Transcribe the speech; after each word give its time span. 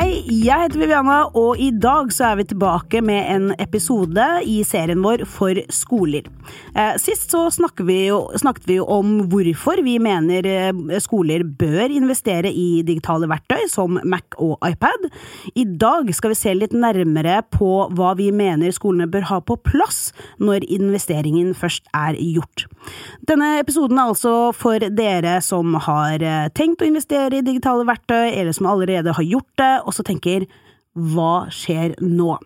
Hei, 0.00 0.22
jeg 0.32 0.56
heter 0.62 0.80
Viviana, 0.80 1.16
og 1.36 1.58
i 1.60 1.66
dag 1.76 2.08
så 2.14 2.30
er 2.30 2.38
vi 2.38 2.46
tilbake 2.48 3.02
med 3.04 3.26
en 3.34 3.50
episode 3.60 4.24
i 4.48 4.62
serien 4.64 5.02
vår 5.04 5.26
for 5.28 5.58
skoler. 5.76 6.24
Eh, 6.72 6.94
sist 6.96 7.34
så 7.34 7.42
snakket 7.52 7.84
vi, 7.84 7.98
jo, 8.06 8.22
snakket 8.40 8.64
vi 8.70 8.78
jo 8.78 8.86
om 8.88 9.18
hvorfor 9.28 9.82
vi 9.84 9.98
mener 10.00 10.48
eh, 10.48 10.94
skoler 11.04 11.44
bør 11.44 11.92
investere 11.92 12.48
i 12.48 12.80
digitale 12.80 13.28
verktøy 13.28 13.66
som 13.68 13.98
Mac 14.08 14.38
og 14.40 14.56
iPad. 14.64 15.10
I 15.52 15.66
dag 15.68 16.08
skal 16.16 16.32
vi 16.32 16.38
se 16.40 16.56
litt 16.56 16.72
nærmere 16.72 17.42
på 17.52 17.90
hva 17.92 18.14
vi 18.16 18.30
mener 18.32 18.72
skolene 18.72 19.10
bør 19.10 19.28
ha 19.34 19.42
på 19.44 19.58
plass 19.68 20.14
når 20.40 20.64
investeringen 20.64 21.52
først 21.52 21.92
er 21.92 22.16
gjort. 22.16 22.64
Denne 23.28 23.58
episoden 23.60 24.00
er 24.00 24.14
altså 24.14 24.34
for 24.56 24.80
dere 24.80 25.36
som 25.44 25.76
har 25.90 26.24
eh, 26.24 26.48
tenkt 26.56 26.80
å 26.80 26.88
investere 26.88 27.42
i 27.42 27.44
digitale 27.44 27.84
verktøy, 27.84 28.32
eller 28.32 28.56
som 28.56 28.72
allerede 28.72 29.18
har 29.20 29.30
gjort 29.36 29.52
det 29.60 29.72
og 29.90 29.96
så 29.96 30.06
tenker 30.06 30.46
hva 30.94 31.50
skjer 31.54 31.98
nå? 32.02 32.36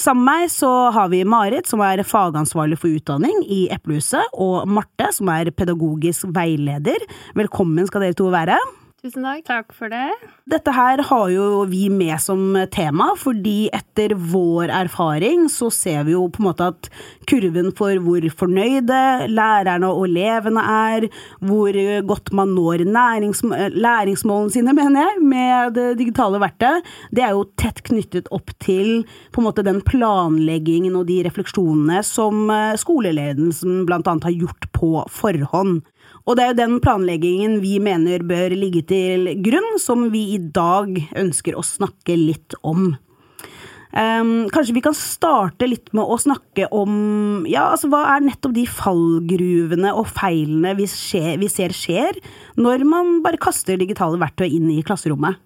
Sammen 0.00 0.24
med 0.24 0.30
meg 0.30 0.50
så 0.50 0.70
har 0.94 1.10
vi 1.12 1.20
Marit, 1.28 1.68
som 1.68 1.82
er 1.84 2.02
fagansvarlig 2.06 2.78
for 2.80 2.90
utdanning 2.96 3.44
i 3.44 3.66
Eplehuset, 3.74 4.32
og 4.32 4.66
Marte, 4.70 5.10
som 5.14 5.30
er 5.30 5.52
pedagogisk 5.54 6.30
veileder. 6.34 7.04
Velkommen 7.38 7.86
skal 7.90 8.06
dere 8.06 8.18
to 8.18 8.30
være. 8.32 8.56
Tusen 9.00 9.24
takk. 9.24 9.46
Takk 9.48 9.70
for 9.72 9.88
det. 9.88 10.12
Dette 10.52 10.72
her 10.76 11.00
har 11.08 11.30
jo 11.32 11.62
vi 11.70 11.86
med 11.88 12.20
som 12.20 12.52
tema, 12.68 13.06
fordi 13.16 13.70
etter 13.72 14.12
vår 14.12 14.68
erfaring 14.76 15.46
så 15.48 15.70
ser 15.72 16.02
vi 16.04 16.12
jo 16.12 16.26
på 16.28 16.42
en 16.42 16.48
måte 16.50 16.66
at 16.68 16.88
kurven 17.30 17.70
for 17.78 17.96
hvor 18.04 18.26
fornøyde 18.42 18.98
lærerne 19.32 19.88
og 19.88 20.04
elevene 20.10 20.64
er, 20.74 21.06
hvor 21.40 21.78
godt 22.10 22.28
man 22.36 22.52
når 22.52 22.84
læringsmålene 22.84 24.52
sine, 24.52 24.74
mener 24.76 25.06
jeg, 25.06 25.24
med 25.32 25.72
det 25.78 25.86
digitale 26.02 26.42
verktøyet, 26.42 26.90
det 27.16 27.24
er 27.24 27.32
jo 27.38 27.46
tett 27.56 27.80
knyttet 27.88 28.28
opp 28.36 28.52
til 28.60 29.06
på 29.32 29.40
en 29.40 29.48
måte 29.48 29.64
den 29.64 29.80
planleggingen 29.80 31.00
og 31.00 31.08
de 31.08 31.22
refleksjonene 31.24 32.02
som 32.04 32.52
skoleledelsen 32.76 33.86
annet 33.88 34.28
har 34.28 34.36
gjort 34.42 34.68
på 34.76 34.92
forhånd. 35.08 35.80
Og 36.30 36.36
det 36.38 36.44
er 36.44 36.52
jo 36.52 36.60
den 36.60 36.78
planleggingen 36.78 37.56
vi 37.58 37.80
mener 37.82 38.22
bør 38.22 38.52
ligge 38.54 38.84
til 38.86 39.32
grunn, 39.42 39.72
som 39.82 40.12
vi 40.12 40.36
i 40.36 40.38
dag 40.38 40.94
ønsker 41.18 41.56
å 41.58 41.64
snakke 41.66 42.14
litt 42.14 42.54
om. 42.62 42.92
Um, 43.90 44.46
kanskje 44.54 44.76
vi 44.76 44.82
kan 44.84 44.94
starte 44.94 45.66
litt 45.66 45.90
med 45.90 46.06
å 46.06 46.14
snakke 46.22 46.68
om 46.70 47.42
ja, 47.50 47.64
altså 47.72 47.88
hva 47.90 48.04
er 48.12 48.22
nettopp 48.22 48.54
de 48.54 48.62
fallgruvene 48.70 49.90
og 49.98 50.06
feilene 50.06 50.76
vi, 50.78 50.86
skje, 50.86 51.34
vi 51.42 51.48
ser 51.50 51.74
skjer 51.74 52.20
når 52.54 52.84
man 52.86 53.16
bare 53.24 53.40
kaster 53.42 53.80
digitale 53.80 54.20
verktøy 54.22 54.46
inn 54.46 54.70
i 54.70 54.84
klasserommet? 54.86 55.42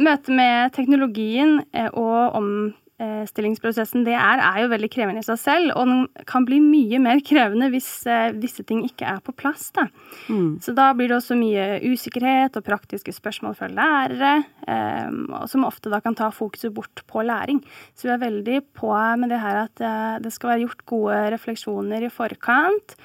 Møtet 0.00 0.28
med 0.36 0.76
teknologien 0.76 1.62
eh, 1.72 1.88
og 1.96 2.36
om 2.36 2.52
stillingsprosessen 3.00 4.04
det 4.04 4.12
er, 4.12 4.42
er 4.44 4.58
jo 4.62 4.70
veldig 4.72 4.90
krevende 4.92 5.22
i 5.22 5.26
seg 5.26 5.38
selv, 5.40 5.70
og 5.78 5.88
den 5.88 6.24
kan 6.28 6.44
bli 6.44 6.58
mye 6.60 7.00
mer 7.00 7.22
krevende 7.24 7.70
hvis 7.72 7.88
visse 8.36 8.64
ting 8.68 8.82
ikke 8.84 9.08
er 9.08 9.22
på 9.24 9.32
plass. 9.36 9.70
Da. 9.76 9.86
Mm. 10.28 10.58
Så 10.62 10.74
da 10.76 10.90
blir 10.96 11.10
det 11.10 11.16
også 11.16 11.38
mye 11.38 11.80
usikkerhet 11.86 12.58
og 12.58 12.66
praktiske 12.66 13.14
spørsmål 13.14 13.56
fra 13.58 13.70
lærere, 13.72 14.34
eh, 14.68 15.08
som 15.50 15.66
ofte 15.68 15.92
da 15.92 16.02
kan 16.04 16.16
ta 16.18 16.30
fokuset 16.34 16.74
bort 16.74 17.04
på 17.08 17.24
læring. 17.26 17.62
Så 17.94 18.08
vi 18.08 18.14
er 18.14 18.22
veldig 18.24 18.60
på 18.76 18.92
med 19.20 19.32
det 19.32 19.40
her 19.40 19.64
at 19.64 19.80
eh, 19.84 20.20
det 20.24 20.32
skal 20.34 20.54
være 20.54 20.64
gjort 20.66 20.86
gode 20.92 21.18
refleksjoner 21.34 22.06
i 22.06 22.12
forkant. 22.12 22.96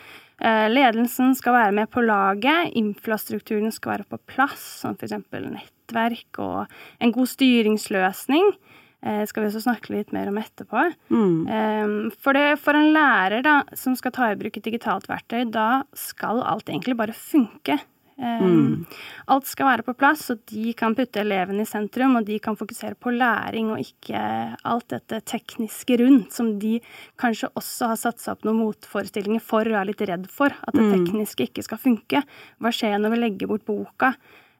Eh, 0.41 0.67
ledelsen 0.71 1.35
skal 1.37 1.55
være 1.55 1.75
med 1.75 1.91
på 1.91 2.03
laget, 2.03 2.73
infrastrukturen 2.75 3.71
skal 3.71 3.95
være 3.95 4.09
på 4.09 4.19
plass, 4.27 4.63
som 4.81 4.97
f.eks. 4.99 5.15
nettverk 5.31 6.41
og 6.43 6.65
en 6.99 7.13
god 7.15 7.29
styringsløsning 7.31 8.49
eh, 8.51 8.81
skal 9.29 9.43
vi 9.43 9.49
også 9.51 9.63
snakke 9.67 9.93
litt 9.93 10.13
mer 10.15 10.31
om 10.31 10.37
etterpå. 10.41 10.85
Mm. 11.13 12.11
For, 12.17 12.33
det, 12.33 12.55
for, 12.63 12.77
en 12.77 12.93
lærer 12.95 13.43
da, 13.45 13.59
som 13.77 13.93
skal 13.99 14.13
ta 14.15 14.31
i 14.31 14.37
bruk 14.39 14.57
et 14.57 14.65
digitalt 14.65 15.05
verktøy, 15.11 15.43
da 15.53 15.83
skal 15.93 16.41
alt 16.41 16.71
egentlig 16.71 16.97
bare 16.97 17.13
funke. 17.13 17.77
Mm. 18.15 18.85
Alt 19.27 19.47
skal 19.49 19.67
være 19.67 19.83
på 19.83 19.95
plass, 19.99 20.23
så 20.29 20.37
de 20.47 20.71
kan 20.77 20.95
putte 20.95 21.19
elevene 21.19 21.65
i 21.65 21.69
sentrum, 21.69 22.15
og 22.19 22.27
de 22.27 22.37
kan 22.43 22.55
fokusere 22.55 22.95
på 22.99 23.11
læring 23.11 23.73
og 23.73 23.81
ikke 23.83 24.21
alt 24.63 24.87
dette 24.93 25.19
tekniske 25.27 25.97
rundt, 25.99 26.31
som 26.33 26.53
de 26.61 26.77
kanskje 27.21 27.51
også 27.59 27.91
har 27.91 27.99
satt 27.99 28.23
seg 28.23 28.37
opp 28.37 28.47
noen 28.47 28.61
motforestillinger 28.63 29.43
for 29.43 29.67
og 29.67 29.79
er 29.81 29.91
litt 29.91 30.05
redd 30.07 30.29
for. 30.31 30.55
At 30.63 30.77
det 30.77 30.87
mm. 30.87 30.93
tekniske 30.95 31.49
ikke 31.49 31.65
skal 31.67 31.81
funke. 31.81 32.23
Hva 32.63 32.73
skjer 32.75 32.97
når 33.01 33.15
vi 33.15 33.23
legger 33.25 33.51
bort 33.51 33.67
boka? 33.67 34.15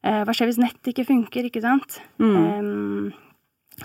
Uh, 0.06 0.22
hva 0.27 0.35
skjer 0.35 0.51
hvis 0.51 0.62
nettet 0.62 0.91
ikke 0.91 1.07
funker, 1.07 1.47
ikke 1.47 1.63
sant? 1.63 2.01
Mm. 2.22 2.35
Um, 2.35 3.13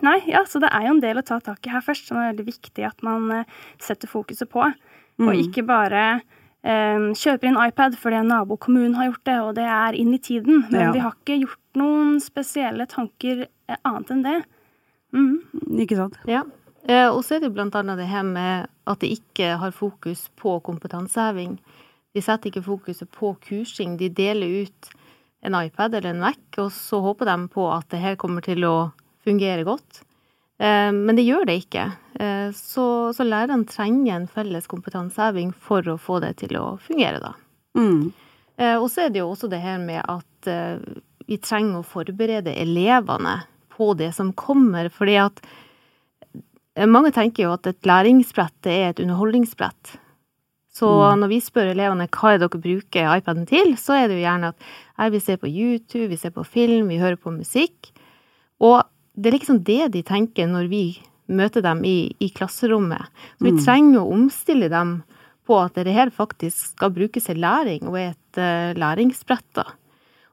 Nei, 0.05 0.21
ja, 0.31 0.45
så 0.47 0.61
det 0.63 0.71
er 0.71 0.87
jo 0.87 0.95
en 0.95 1.03
del 1.03 1.19
å 1.19 1.25
ta 1.27 1.41
tak 1.43 1.67
i 1.67 1.73
her 1.73 1.83
først, 1.85 2.07
som 2.09 2.21
er 2.21 2.31
veldig 2.31 2.47
viktig 2.47 2.85
at 2.87 3.03
man 3.07 3.27
uh, 3.43 3.57
setter 3.83 4.11
fokuset 4.11 4.49
på. 4.51 4.63
Mm. 5.21 5.27
Og 5.27 5.43
ikke 5.43 5.65
bare 5.69 6.05
um, 6.63 7.11
kjøper 7.19 7.51
inn 7.51 7.59
iPad 7.61 7.99
fordi 8.01 8.21
en 8.21 8.31
nabokommune 8.31 8.95
har 8.97 9.11
gjort 9.11 9.27
det, 9.27 9.41
og 9.43 9.53
det 9.59 9.67
er 9.67 9.99
inn 9.99 10.15
i 10.15 10.23
tiden. 10.23 10.65
Men 10.71 10.89
ja. 10.89 10.95
vi 10.95 11.03
har 11.05 11.19
ikke 11.19 11.41
gjort 11.43 11.83
noen 11.83 12.17
spesielle 12.23 12.87
tanker 12.91 13.45
uh, 13.49 13.77
annet 13.83 14.15
enn 14.15 14.25
det. 14.29 14.39
Mm. 15.17 15.37
Ikke 15.83 15.99
sant? 15.99 16.17
Ja. 16.31 16.47
Eh, 16.89 17.09
og 17.11 17.21
så 17.27 17.37
er 17.37 17.45
det 17.45 17.53
blant 17.55 17.75
annet 17.77 17.99
det 18.01 18.09
her 18.09 18.25
med 18.25 18.71
at 18.89 19.03
de 19.03 19.11
ikke 19.13 19.57
har 19.61 19.75
fokus 19.77 20.29
på 20.41 20.57
kompetanseheving. 20.65 21.59
De 22.15 22.23
setter 22.25 22.51
ikke 22.51 22.65
fokuset 22.67 23.11
på 23.15 23.35
kursing. 23.45 23.99
De 24.01 24.09
deler 24.09 24.65
ut 24.65 24.91
en 25.47 25.57
iPad 25.57 25.95
eller 25.95 26.15
en 26.15 26.25
Mac, 26.25 26.41
og 26.59 26.73
så 26.75 27.01
håper 27.05 27.29
de 27.29 27.37
på 27.53 27.67
at 27.73 27.89
det 27.93 28.01
her 28.03 28.19
kommer 28.21 28.45
til 28.45 28.65
å 28.69 28.91
fungerer 29.25 29.65
godt. 29.69 30.03
Eh, 30.61 30.93
men 30.93 31.17
det 31.17 31.25
gjør 31.25 31.47
det 31.49 31.61
ikke. 31.63 31.87
Eh, 32.21 32.49
så, 32.57 32.87
så 33.17 33.25
lærerne 33.25 33.69
trenger 33.69 34.17
en 34.17 34.29
felles 34.29 34.69
kompetanseheving 34.71 35.55
for 35.57 35.87
å 35.89 35.97
få 36.01 36.21
det 36.25 36.37
til 36.43 36.59
å 36.61 36.67
fungere, 36.85 37.23
da. 37.23 37.33
Mm. 37.79 38.11
Eh, 38.61 38.77
og 38.77 38.91
så 38.93 39.07
er 39.07 39.15
det 39.15 39.23
jo 39.23 39.31
også 39.31 39.49
det 39.53 39.63
her 39.65 39.81
med 39.81 40.05
at 40.05 40.27
vi 41.29 41.37
trenger 41.37 41.83
å 41.83 41.87
forberede 41.87 42.55
elevene 42.57 43.43
på 43.75 43.93
det 43.97 44.09
som 44.17 44.31
kommer, 44.33 44.89
fordi 44.93 45.19
at 45.21 45.43
mange 46.89 47.11
tenker 47.13 47.45
jo 47.45 47.51
at 47.53 47.69
et 47.69 47.85
læringsbrett 47.85 48.69
er 48.73 48.87
et 48.89 49.03
underholdningsbrett. 49.05 49.99
Så 50.73 50.89
mm. 50.89 51.21
når 51.21 51.33
vi 51.35 51.41
spør 51.45 51.75
elevene 51.75 52.09
hva 52.09 52.33
er 52.33 52.41
dere 52.41 52.63
bruker 52.63 53.13
iPaden 53.19 53.45
til, 53.51 53.75
så 53.77 53.99
er 53.99 54.09
det 54.09 54.17
jo 54.17 54.25
gjerne 54.25 54.53
at 54.55 55.13
vi 55.13 55.21
ser 55.21 55.41
på 55.43 55.51
YouTube, 55.51 56.09
vi 56.09 56.19
ser 56.21 56.33
på 56.33 56.47
film, 56.49 56.89
vi 56.89 57.03
hører 57.03 57.21
på 57.21 57.35
musikk. 57.37 57.93
Og 58.65 58.81
det 59.15 59.31
er 59.31 59.37
liksom 59.39 59.63
det 59.67 59.93
de 59.95 60.03
tenker 60.07 60.49
når 60.51 60.69
vi 60.71 60.85
møter 61.31 61.63
dem 61.65 61.85
i, 61.87 62.11
i 62.19 62.31
klasserommet. 62.35 63.11
Så 63.39 63.47
vi 63.47 63.55
mm. 63.55 63.63
trenger 63.65 64.01
å 64.01 64.13
omstille 64.15 64.71
dem 64.73 65.01
på 65.47 65.59
at 65.59 65.79
det 65.79 65.95
her 65.95 66.13
faktisk 66.15 66.75
skal 66.75 66.93
brukes 66.95 67.27
til 67.27 67.41
læring, 67.43 67.87
og 67.89 67.99
er 67.99 68.13
et 68.13 68.41
uh, 68.41 68.79
læringsbrett. 68.79 69.47
da. 69.59 69.67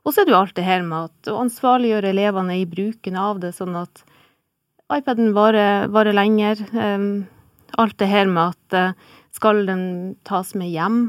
Og 0.06 0.14
så 0.14 0.22
er 0.22 0.28
det 0.28 0.34
jo 0.34 0.42
alt 0.42 0.58
det 0.58 0.68
her 0.68 0.86
med 0.86 1.10
at 1.10 1.32
å 1.32 1.40
ansvarliggjøre 1.44 2.14
elevene 2.14 2.60
i 2.62 2.68
bruken 2.70 3.18
av 3.20 3.42
det, 3.44 3.54
sånn 3.58 3.76
at 3.80 4.04
iPaden 4.94 5.34
varer, 5.36 5.90
varer 5.92 6.16
lenger. 6.16 6.62
Um, 6.72 7.26
alt 7.78 7.98
det 8.00 8.10
her 8.10 8.30
med 8.30 8.56
at 8.56 8.78
uh, 8.94 9.16
skal 9.36 9.66
den 9.68 9.84
tas 10.28 10.54
med 10.58 10.72
hjem? 10.72 11.02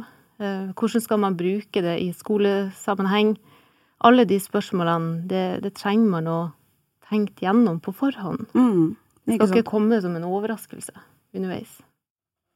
Uh, 0.43 0.75
hvordan 0.79 1.05
skal 1.05 1.23
man 1.23 1.39
bruke 1.39 1.83
det 1.85 1.99
i 2.03 2.11
skolesammenheng? 2.17 3.37
Alle 4.07 4.25
de 4.31 4.39
spørsmålene, 4.43 5.23
det, 5.31 5.47
det 5.65 5.75
trenger 5.79 6.11
man 6.17 6.31
å 6.31 6.41
tenkt 7.11 7.43
gjennom 7.43 7.81
på 7.85 7.95
forhånd. 7.97 8.47
Mm, 8.55 8.97
det 9.25 9.41
skal 9.41 9.61
ikke 9.61 9.75
komme 9.75 10.01
som 10.05 10.17
en 10.17 10.27
overraskelse 10.29 10.95
underveis. 11.37 11.79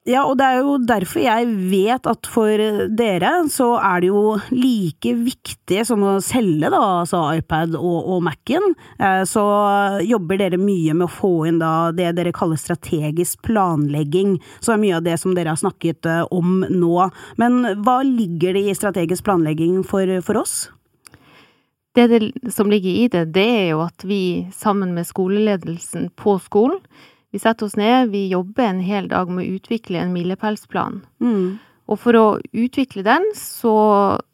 Ja, 0.02 0.24
og 0.26 0.34
det 0.40 0.46
er 0.48 0.64
jo 0.64 0.72
derfor 0.82 1.22
jeg 1.22 1.50
vet 1.70 2.08
at 2.10 2.26
for 2.26 2.58
dere 2.98 3.30
så 3.54 3.68
er 3.78 4.02
det 4.02 4.08
jo 4.08 4.22
like 4.50 5.12
viktig 5.14 5.84
som 5.86 6.02
å 6.02 6.16
selge 6.24 6.72
da, 6.74 6.80
altså 7.04 7.20
iPad 7.36 7.76
og, 7.78 8.08
og 8.10 8.24
Mac-en, 8.26 8.74
eh, 8.98 9.22
så 9.30 9.44
jobber 10.02 10.42
dere 10.42 10.58
mye 10.58 10.96
med 10.96 11.06
å 11.06 11.12
få 11.20 11.30
inn 11.46 11.62
da 11.62 11.92
det 11.94 12.10
dere 12.18 12.34
kaller 12.34 12.58
strategisk 12.58 13.44
planlegging, 13.46 14.40
så 14.58 14.74
er 14.74 14.82
mye 14.82 14.98
av 14.98 15.06
det 15.06 15.20
som 15.22 15.38
dere 15.38 15.54
har 15.54 15.62
snakket 15.62 16.10
eh, 16.10 16.24
om 16.34 16.64
nå. 16.66 17.06
Men 17.38 17.62
hva 17.86 18.00
ligger 18.02 18.58
det 18.58 18.66
i 18.72 18.74
strategisk 18.74 19.30
planlegging 19.30 19.84
for, 19.86 20.18
for 20.26 20.42
oss? 20.42 20.64
Det, 21.92 22.06
det 22.08 22.52
som 22.54 22.70
ligger 22.72 22.90
i 22.90 23.08
det, 23.12 23.26
det 23.36 23.44
er 23.44 23.66
jo 23.74 23.82
at 23.84 24.04
vi 24.08 24.48
sammen 24.56 24.94
med 24.96 25.06
skoleledelsen 25.06 26.08
på 26.16 26.38
skolen, 26.40 26.80
vi 27.32 27.40
setter 27.40 27.66
oss 27.66 27.76
ned, 27.80 28.10
vi 28.12 28.26
jobber 28.28 28.64
en 28.64 28.80
hel 28.84 29.08
dag 29.08 29.30
med 29.32 29.44
å 29.44 29.56
utvikle 29.56 30.00
en 30.02 30.12
milepælsplan. 30.12 30.98
Mm. 31.24 31.58
Og 31.88 31.98
for 32.00 32.16
å 32.16 32.26
utvikle 32.52 33.04
den, 33.06 33.24
så, 33.36 33.74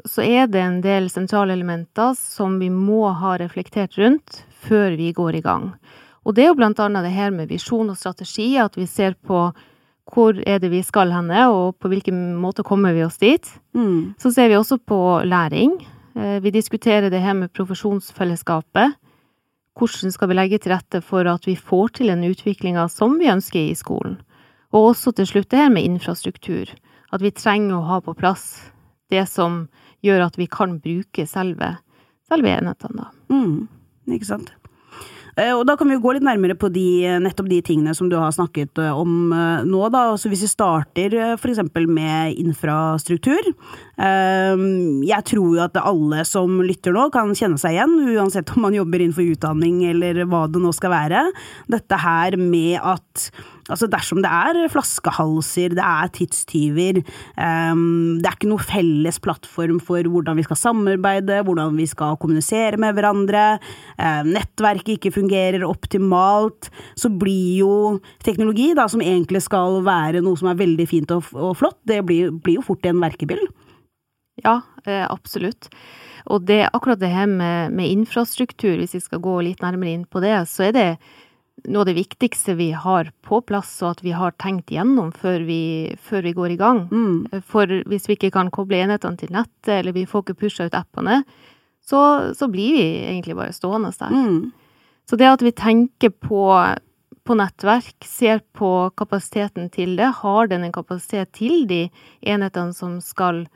så 0.05 0.25
er 0.25 0.51
det 0.51 0.63
en 0.63 0.81
del 0.83 1.07
sentrale 1.11 1.55
elementer 1.55 2.17
som 2.19 2.59
vi 2.59 2.69
må 2.75 3.09
ha 3.21 3.37
reflektert 3.39 3.97
rundt 3.99 4.43
før 4.67 4.99
vi 4.99 5.13
går 5.15 5.39
i 5.39 5.45
gang. 5.47 5.71
Og 6.27 6.35
det 6.35 6.45
er 6.45 6.51
jo 6.51 6.59
blant 6.59 6.83
annet 6.83 7.07
det 7.07 7.15
her 7.15 7.31
med 7.35 7.51
visjon 7.51 7.89
og 7.89 7.99
strategi, 7.99 8.51
at 8.61 8.75
vi 8.77 8.87
ser 8.91 9.15
på 9.15 9.49
hvor 10.09 10.39
er 10.49 10.59
det 10.61 10.71
vi 10.73 10.81
skal 10.85 11.13
henne, 11.13 11.47
og 11.53 11.77
på 11.81 11.91
hvilken 11.93 12.35
måte 12.41 12.65
kommer 12.67 12.97
vi 12.97 13.05
oss 13.05 13.21
dit. 13.21 13.47
Mm. 13.77 14.15
Så 14.21 14.33
ser 14.35 14.51
vi 14.51 14.59
også 14.59 14.81
på 14.81 14.99
læring. 15.29 15.77
Eh, 16.19 16.41
Vi 16.41 16.51
diskuterer 16.51 17.11
det 17.11 17.21
her 17.23 17.35
med 17.35 17.53
profesjonsfellesskapet. 17.53 18.97
Hvordan 19.79 20.13
skal 20.13 20.29
vi 20.29 20.35
legge 20.35 20.59
til 20.59 20.73
rette 20.73 21.01
for 21.01 21.29
at 21.31 21.47
vi 21.47 21.55
får 21.55 21.89
til 21.95 22.11
den 22.11 22.25
utviklinga 22.27 22.89
som 22.91 23.19
vi 23.19 23.31
ønsker 23.31 23.61
i 23.61 23.77
skolen? 23.79 24.19
Og 24.75 24.91
også 24.91 25.15
til 25.15 25.27
slutt 25.27 25.51
det 25.51 25.63
her 25.63 25.71
med 25.71 25.87
infrastruktur. 25.87 26.67
At 27.13 27.23
vi 27.23 27.31
trenger 27.31 27.79
å 27.79 27.87
ha 27.87 28.01
på 28.01 28.17
plass 28.19 28.73
det 29.11 29.29
som 29.31 29.69
gjør 30.05 30.27
at 30.27 30.37
vi 30.37 30.47
kan 30.51 30.81
bruke 30.83 31.25
selve, 31.27 31.77
selve 32.29 32.51
enhetene, 32.51 33.07
da. 33.07 33.09
Mm. 33.33 33.69
Ikke 34.13 34.27
sant. 34.27 34.53
Eh, 35.39 35.53
Og 35.55 35.65
da 35.69 35.77
kan 35.79 35.89
vi 35.89 35.95
jo 35.97 36.03
gå 36.03 36.17
litt 36.17 36.27
nærmere 36.27 36.57
på 36.59 36.71
de, 36.75 36.87
nettopp 37.23 37.49
de 37.51 37.61
tingene 37.65 37.95
som 37.97 38.09
du 38.11 38.17
har 38.19 38.33
snakket 38.35 38.79
eh, 38.83 38.91
om 38.95 39.33
eh, 39.33 39.65
nå. 39.69 39.83
Da. 39.95 40.09
Altså 40.13 40.31
hvis 40.33 40.43
vi 40.47 40.51
starter 40.51 41.17
f.eks. 41.39 41.63
med 41.87 42.35
infrastruktur. 42.43 43.53
Eh, 43.99 44.65
Jeg 45.09 45.25
tror 45.31 45.57
jo 45.57 45.63
at 45.65 45.79
alle 45.81 46.25
som 46.29 46.59
lytter 46.65 46.95
nå 46.97 47.09
kan 47.15 47.35
kjenne 47.39 47.61
seg 47.61 47.77
igjen, 47.77 47.95
uansett 48.17 48.51
om 48.57 48.67
man 48.67 48.77
jobber 48.77 49.01
innenfor 49.05 49.29
utdanning 49.35 49.85
eller 49.93 50.25
hva 50.29 50.47
det 50.51 50.63
nå 50.63 50.73
skal 50.77 50.95
være. 50.95 51.25
Dette 51.71 52.03
her 52.03 52.37
med 52.41 52.79
at 52.83 53.29
Altså 53.69 53.89
dersom 53.91 54.23
det 54.25 54.31
er 54.33 54.71
flaskehalser, 54.73 55.75
det 55.77 55.85
er 55.85 56.13
tidstyver, 56.15 57.01
um, 57.37 58.19
det 58.19 58.29
er 58.29 58.39
ikke 58.39 58.51
noe 58.51 58.65
felles 58.65 59.21
plattform 59.25 59.79
for 59.85 60.09
hvordan 60.09 60.39
vi 60.39 60.47
skal 60.47 60.61
samarbeide, 60.61 61.43
hvordan 61.47 61.77
vi 61.79 61.89
skal 61.91 62.19
kommunisere 62.23 62.81
med 62.81 62.97
hverandre, 62.97 63.47
um, 64.01 64.33
nettverket 64.35 64.97
ikke 64.97 65.15
fungerer 65.21 65.67
optimalt, 65.69 66.71
så 66.99 67.13
blir 67.13 67.63
jo 67.63 67.73
teknologi, 68.25 68.73
da, 68.79 68.89
som 68.91 69.05
egentlig 69.05 69.45
skal 69.45 69.83
være 69.87 70.25
noe 70.25 70.39
som 70.41 70.51
er 70.51 70.61
veldig 70.61 70.89
fint 70.89 71.15
og, 71.15 71.29
og 71.37 71.57
flott, 71.61 71.81
det 71.89 72.03
blir, 72.09 72.33
blir 72.43 72.61
jo 72.61 72.69
fort 72.71 72.87
en 72.89 73.03
verkebyll. 73.03 73.47
Ja, 74.45 74.61
eh, 74.87 75.05
absolutt. 75.09 75.71
Og 76.29 76.45
det, 76.47 76.69
akkurat 76.73 77.01
det 77.01 77.11
her 77.11 77.27
med, 77.27 77.73
med 77.73 77.89
infrastruktur, 77.91 78.77
hvis 78.77 78.95
vi 78.95 79.01
skal 79.03 79.23
gå 79.25 79.39
litt 79.47 79.63
nærmere 79.65 79.95
inn 79.97 80.05
på 80.09 80.23
det, 80.23 80.35
så 80.51 80.69
er 80.69 80.77
det 80.77 80.89
noe 81.67 81.83
av 81.83 81.89
det 81.89 81.97
viktigste 81.97 82.55
vi 82.59 82.71
har 82.73 83.11
på 83.27 83.41
plass, 83.47 83.71
og 83.83 83.97
at 83.97 84.03
vi 84.05 84.15
har 84.17 84.37
tenkt 84.41 84.71
gjennom 84.73 85.11
før 85.17 85.43
vi, 85.49 85.63
før 85.99 86.27
vi 86.29 86.35
går 86.37 86.55
i 86.55 86.59
gang. 86.61 86.81
Mm. 86.93 87.43
For 87.47 87.81
hvis 87.91 88.09
vi 88.09 88.19
ikke 88.19 88.33
kan 88.35 88.53
koble 88.55 88.79
enhetene 88.79 89.19
til 89.21 89.33
nettet, 89.35 89.81
eller 89.81 89.97
vi 89.97 90.07
får 90.09 90.27
ikke 90.27 90.39
pusha 90.45 90.69
ut 90.69 90.79
appene, 90.79 91.23
så, 91.89 92.01
så 92.37 92.49
blir 92.53 92.77
vi 92.77 92.87
egentlig 93.09 93.37
bare 93.39 93.57
stående 93.57 93.93
der. 93.99 94.13
Mm. 94.13 94.41
Så 95.09 95.17
det 95.17 95.31
at 95.31 95.43
vi 95.43 95.55
tenker 95.57 96.13
på, 96.13 96.45
på 97.25 97.37
nettverk, 97.39 97.97
ser 98.05 98.43
på 98.57 98.91
kapasiteten 98.99 99.71
til 99.73 99.97
det, 99.97 100.11
har 100.21 100.51
den 100.51 100.67
en 100.67 100.75
kapasitet 100.75 101.33
til 101.39 101.65
de 101.71 101.87
enhetene 102.21 102.77
som 102.77 102.99
skal 103.05 103.47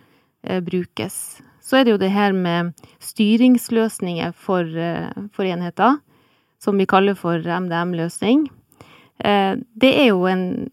eh, 0.46 0.62
brukes. 0.64 1.42
Så 1.62 1.78
er 1.78 1.84
det 1.84 1.94
jo 1.94 2.00
det 2.00 2.10
her 2.14 2.32
med 2.32 2.72
styringsløsninger 3.04 4.32
for, 4.32 4.64
eh, 4.64 5.12
for 5.36 5.44
enheter, 5.46 6.00
som 6.62 6.78
vi 6.78 6.86
kaller 6.86 7.18
for 7.18 7.42
MDM-løsning. 7.42 8.46
Eh, 9.18 9.58
det 9.74 9.92
er 10.04 10.10
jo 10.12 10.26
en, 10.30 10.70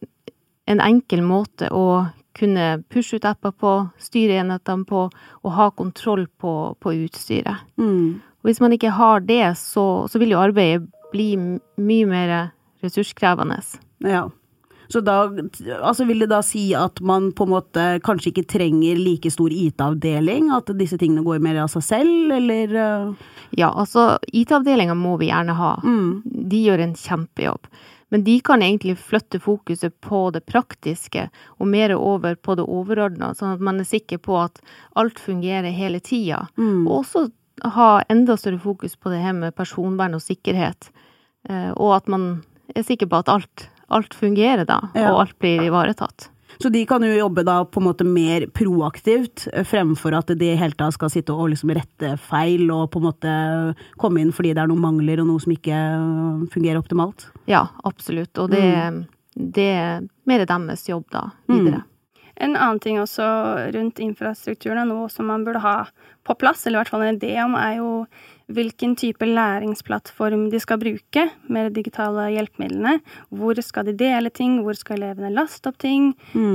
en 0.70 0.82
enkel 0.86 1.24
måte 1.26 1.72
å 1.74 2.06
kunne 2.38 2.84
pushe 2.94 3.18
ut 3.18 3.28
apper 3.28 3.52
på, 3.52 3.74
styre 4.00 4.40
enhetene 4.44 4.88
på, 4.88 5.08
og 5.44 5.56
ha 5.58 5.70
kontroll 5.76 6.28
på, 6.40 6.54
på 6.80 6.96
utstyret. 7.04 7.66
Mm. 7.82 8.22
Hvis 8.46 8.62
man 8.64 8.74
ikke 8.76 8.94
har 8.96 9.26
det, 9.26 9.58
så, 9.60 10.08
så 10.08 10.22
vil 10.22 10.36
jo 10.36 10.42
arbeidet 10.42 10.88
bli 11.12 11.34
mye 11.36 12.08
mer 12.08 12.34
ressurskrevende. 12.84 13.60
Ja. 14.06 14.28
Så 14.90 15.02
da 15.06 15.20
altså 15.30 16.06
vil 16.10 16.24
det 16.24 16.32
da 16.32 16.40
si 16.42 16.72
at 16.74 16.98
man 17.06 17.30
på 17.38 17.46
en 17.46 17.52
måte 17.54 17.84
kanskje 18.02 18.32
ikke 18.32 18.48
trenger 18.56 18.98
like 18.98 19.30
stor 19.30 19.54
IT-avdeling? 19.54 20.50
At 20.56 20.72
disse 20.80 20.98
tingene 20.98 21.22
går 21.26 21.40
mer 21.46 21.62
av 21.62 21.70
seg 21.70 21.86
selv, 21.86 22.34
eller 22.34 22.74
uh, 22.74 23.30
Ja, 23.58 23.70
altså, 23.70 24.18
IT-avdelinga 24.34 24.96
må 24.98 25.16
vi 25.22 25.30
gjerne 25.30 25.54
ha. 25.58 25.76
mm. 25.84 26.10
De 26.50 26.64
gjør 26.66 26.84
en 26.88 26.96
kjempejobb. 26.98 27.70
Men 28.10 28.24
de 28.26 28.40
kan 28.42 28.64
egentlig 28.66 28.96
flytte 28.98 29.38
fokuset 29.40 29.94
på 30.02 30.32
det 30.34 30.42
praktiske, 30.50 31.28
og 31.62 31.68
mer 31.70 31.94
over 31.94 32.34
på 32.42 32.56
det 32.58 32.66
overordna, 32.66 33.36
sånn 33.38 33.54
at 33.54 33.62
man 33.62 33.80
er 33.84 33.86
sikker 33.86 34.18
på 34.26 34.40
at 34.42 34.58
alt 34.98 35.22
fungerer 35.22 35.70
hele 35.70 36.00
tida. 36.02 36.48
Mm. 36.58 36.88
Og 36.88 37.04
også 37.04 37.28
ha 37.76 37.90
enda 38.10 38.38
større 38.40 38.58
fokus 38.64 38.96
på 38.98 39.14
det 39.14 39.22
her 39.22 39.36
med 39.38 39.54
personvern 39.54 40.18
og 40.18 40.24
sikkerhet. 40.26 40.90
Eh, 41.50 41.70
Og 41.78 41.94
at 41.98 42.08
man 42.10 42.42
er 42.74 42.82
sikker 42.88 43.06
på 43.12 43.20
at 43.22 43.30
alt, 43.30 43.70
alt 43.92 44.14
fungerer, 44.18 44.66
da, 44.66 44.82
Ja. 44.96 45.12
og 45.14 45.22
alt 45.28 45.40
blir 45.40 45.62
ivaretatt. 45.68 46.30
Så 46.60 46.70
de 46.74 46.82
kan 46.86 47.02
jo 47.06 47.08
jobbe 47.14 47.46
da 47.46 47.64
på 47.64 47.80
en 47.80 47.86
måte 47.88 48.04
mer 48.04 48.48
proaktivt, 48.52 49.48
eh, 49.54 49.64
fremfor 49.64 50.18
at 50.18 50.28
de 50.38 50.56
hele 50.58 50.76
tatt 50.76 50.94
skal 50.94 51.10
sitte 51.10 51.30
og 51.32 51.52
liksom 51.54 51.72
rette 51.78 52.18
feil 52.20 52.70
og 52.74 52.90
på 52.92 53.00
en 53.00 53.08
måte 53.08 53.76
komme 54.02 54.20
inn 54.20 54.32
fordi 54.36 54.54
det 54.54 54.64
er 54.64 54.68
noen 54.68 54.82
mangler 54.82 55.22
og 55.22 55.28
noe 55.30 55.40
som 55.40 55.54
ikke 55.54 55.72
øh, 55.72 56.48
fungerer 56.52 56.82
optimalt. 56.82 57.30
Ja, 57.48 57.68
absolutt. 57.86 58.36
Og 58.38 58.50
det, 58.52 59.08
det 59.36 59.70
er 59.78 60.02
mer 60.28 60.46
deres 60.46 60.84
jobb 60.90 61.06
da, 61.14 61.30
videre. 61.48 61.84
En 62.40 62.56
annen 62.56 62.80
ting 62.80 63.00
også 63.02 63.26
rundt 63.76 64.00
infrastrukturen, 64.04 64.80
er 64.82 64.90
noe 64.90 65.10
som 65.12 65.28
man 65.28 65.46
burde 65.48 65.62
ha 65.64 65.78
på 66.28 66.36
plass, 66.40 66.66
eller 66.66 66.80
i 66.80 66.82
hvert 66.84 66.94
fall 66.94 67.06
en 67.06 67.18
idé 67.18 67.34
om, 67.44 67.56
er 67.60 67.80
jo 67.80 67.90
hvilken 68.50 68.96
type 68.98 69.26
læringsplattform 69.28 70.48
de 70.50 70.60
skal 70.62 70.80
bruke 70.82 71.26
med 71.54 71.68
de 71.70 71.82
digitale 71.82 72.30
hjelpemidlene. 72.34 72.96
Hvor 73.30 73.60
skal 73.62 73.86
de 73.90 73.94
dele 73.98 74.32
ting, 74.34 74.60
hvor 74.66 74.78
skal 74.78 74.98
elevene 74.98 75.30
laste 75.36 75.70
opp 75.70 75.78
ting? 75.82 76.14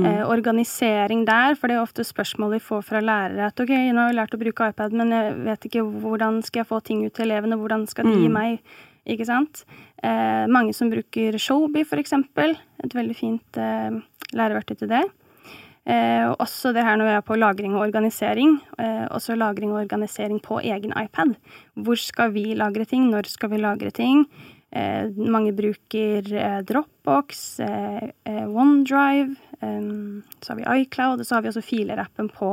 Eh, 0.09 0.23
organisering 0.27 1.23
der, 1.27 1.55
for 1.55 1.71
det 1.71 1.77
er 1.77 1.85
ofte 1.85 2.03
spørsmål 2.07 2.57
vi 2.57 2.63
får 2.65 2.83
fra 2.89 3.03
lærere 3.03 3.47
at 3.47 3.63
ok, 3.63 3.71
nå 3.93 4.01
har 4.01 4.11
vi 4.11 4.19
lært 4.19 4.35
å 4.35 4.41
bruke 4.41 4.69
iPad, 4.73 4.97
men 4.99 5.15
jeg 5.15 5.37
vet 5.47 5.69
ikke 5.69 5.85
hvordan 6.03 6.41
skal 6.43 6.63
jeg 6.63 6.71
få 6.73 6.81
ting 6.83 7.05
ut 7.05 7.15
til 7.15 7.29
elevene, 7.29 7.59
hvordan 7.61 7.87
skal 7.87 8.09
de 8.09 8.19
gi 8.19 8.31
meg 8.31 8.59
ikke 9.05 9.27
sant? 9.29 9.63
Eh, 10.03 10.45
mange 10.51 10.73
som 10.75 10.89
bruker 10.91 11.37
Showbie, 11.39 11.85
for 11.87 12.01
eksempel. 12.01 12.57
Et 12.83 12.95
veldig 12.95 13.15
fint 13.15 13.61
eh, 13.61 14.01
læreverktøy 14.35 14.81
til 14.81 14.91
det. 14.91 15.05
Eh, 15.85 16.23
og 16.31 16.39
også 16.41 16.71
det 16.73 16.81
her 16.81 16.97
når 16.97 17.09
vi 17.09 17.13
er 17.13 17.25
på 17.25 17.37
lagring 17.37 17.75
og 17.77 17.85
organisering. 17.85 18.57
Eh, 18.81 19.05
også 19.13 19.37
lagring 19.37 19.73
og 19.73 19.83
organisering 19.83 20.41
på 20.41 20.59
egen 20.63 20.93
iPad. 20.97 21.35
Hvor 21.77 21.99
skal 22.01 22.33
vi 22.33 22.53
lagre 22.57 22.87
ting? 22.89 23.09
Når 23.11 23.29
skal 23.29 23.53
vi 23.53 23.61
lagre 23.61 23.93
ting? 23.93 24.25
Eh, 24.75 25.11
mange 25.15 25.53
bruker 25.55 26.31
eh, 26.33 26.61
Dropbox, 26.67 27.59
eh, 27.63 28.09
eh, 28.25 28.47
OneDrive, 28.49 29.35
så 30.41 30.51
har 30.51 30.57
vi 30.59 30.81
iCloud, 30.81 31.21
og 31.21 31.25
så 31.25 31.37
har 31.37 31.45
vi 31.45 31.49
også 31.49 31.63
filerappen 31.63 32.27
på 32.29 32.49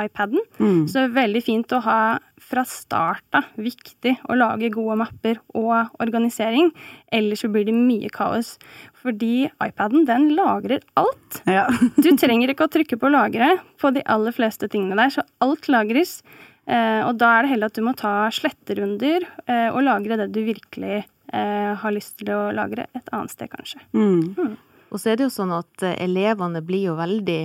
iPaden. 0.00 0.42
Så 0.58 0.98
det 0.98 1.04
er 1.06 1.14
veldig 1.16 1.42
fint 1.44 1.72
å 1.76 1.82
ha 1.84 2.00
fra 2.46 2.62
start 2.68 3.38
av 3.38 3.48
viktig 3.58 4.12
å 4.30 4.36
lage 4.38 4.70
gode 4.74 4.98
mapper 5.00 5.40
og 5.56 5.96
organisering. 6.02 6.70
Ellers 7.14 7.42
så 7.42 7.50
blir 7.52 7.66
det 7.66 7.74
mye 7.74 8.10
kaos. 8.14 8.54
Fordi 9.02 9.48
iPaden, 9.62 10.04
den 10.08 10.28
lagrer 10.36 10.84
alt. 10.98 11.40
Ja. 11.46 11.66
Du 12.04 12.10
trenger 12.18 12.52
ikke 12.52 12.66
å 12.66 12.72
trykke 12.72 12.98
på 13.00 13.10
lagre 13.12 13.56
på 13.80 13.92
de 13.94 14.04
aller 14.10 14.34
fleste 14.34 14.68
tingene 14.70 14.98
der, 14.98 15.14
så 15.14 15.26
alt 15.44 15.68
lagres. 15.72 16.20
Eh, 16.66 17.02
og 17.06 17.16
da 17.20 17.36
er 17.36 17.46
det 17.46 17.52
heller 17.54 17.70
at 17.70 17.78
du 17.78 17.84
må 17.86 17.94
ta 17.98 18.14
sletterunder 18.34 19.26
eh, 19.46 19.68
og 19.70 19.84
lagre 19.86 20.18
det 20.18 20.32
du 20.34 20.40
virkelig 20.46 20.96
eh, 20.98 21.72
har 21.78 21.94
lyst 21.94 22.18
til 22.22 22.32
å 22.34 22.48
lagre 22.54 22.88
et 22.96 23.12
annet 23.14 23.34
sted, 23.34 23.50
kanskje. 23.52 23.82
Mm. 23.94 24.56
Og 24.90 24.98
så 24.98 25.12
er 25.12 25.18
det 25.18 25.28
jo 25.28 25.34
sånn 25.34 25.54
at 25.54 25.86
elevene 25.94 26.62
blir 26.66 26.90
jo 26.90 26.98
veldig 26.98 27.40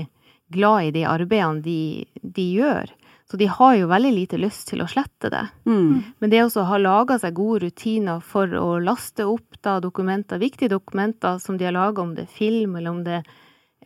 glad 0.51 0.89
i 0.89 0.91
de 0.96 1.05
arbeidene 1.10 1.63
de, 1.65 2.05
de 2.22 2.48
gjør. 2.58 2.91
Så 3.31 3.38
de 3.39 3.48
har 3.48 3.75
jo 3.79 3.88
veldig 3.88 4.12
lite 4.12 4.38
lyst 4.41 4.67
til 4.67 4.81
å 4.84 4.89
slette 4.91 5.29
det. 5.31 5.46
Mm. 5.63 6.01
Men 6.20 6.34
det 6.34 6.41
å 6.43 6.65
ha 6.67 6.79
laga 6.81 7.15
seg 7.22 7.38
gode 7.38 7.62
rutiner 7.63 8.20
for 8.20 8.51
å 8.60 8.74
laste 8.84 9.24
opp 9.24 9.55
da 9.63 9.77
dokumenter, 9.79 10.41
viktige 10.41 10.74
dokumenter 10.74 11.39
som 11.39 11.55
de 11.58 11.70
har 11.70 11.75
laga, 11.77 12.03
om 12.03 12.12
det 12.17 12.25
er 12.27 12.34
film, 12.36 12.75
eller 12.75 12.91
om 12.91 13.05
det 13.05 13.22
er 13.22 13.29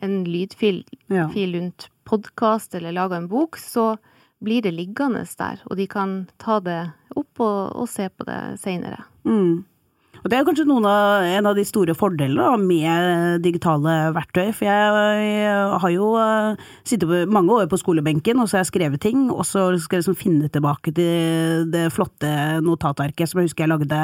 en 0.02 0.24
lydfil 0.26 0.82
Ja. 1.06 1.28
fil 1.30 1.54
rundt 1.54 1.88
podkast 2.04 2.74
eller 2.74 2.92
laga 2.92 3.16
en 3.16 3.28
bok, 3.30 3.56
så 3.56 3.96
blir 4.42 4.62
det 4.62 4.74
liggende 4.74 5.22
der, 5.38 5.62
og 5.70 5.76
de 5.76 5.86
kan 5.86 6.26
ta 6.38 6.58
det 6.60 6.90
opp 7.16 7.40
og, 7.40 7.72
og 7.76 7.88
se 7.88 8.08
på 8.10 8.26
det 8.26 8.58
seinere. 8.60 9.04
Mm. 9.24 9.64
Og 10.22 10.30
det 10.30 10.38
er 10.38 10.46
kanskje 10.46 10.66
av, 10.66 11.26
en 11.26 11.48
av 11.50 11.56
de 11.58 11.64
store 11.66 11.94
fordelene 11.96 12.56
med 12.62 13.42
digitale 13.44 13.96
verktøy. 14.16 14.50
For 14.56 14.68
jeg, 14.68 15.50
har 15.82 15.92
jo 15.94 16.12
eh, 16.20 16.64
sittet 16.86 17.30
mange 17.32 17.52
år 17.54 17.68
på 17.70 17.80
skolebenken, 17.80 18.40
og 18.40 18.48
så 18.48 18.58
har 18.58 18.64
jeg 18.64 18.72
skrevet 18.72 19.02
ting, 19.02 19.28
og 19.30 19.44
så 19.46 19.68
skal 19.78 19.98
jeg 19.98 20.04
liksom 20.04 20.18
finne 20.18 20.50
tilbake 20.52 20.94
til 20.96 21.66
det 21.72 21.88
flotte 21.94 22.32
notatarket 22.64 23.30
som 23.30 23.42
jeg 23.42 23.50
husker 23.50 23.66
jeg 23.66 23.74
lagde 23.74 24.02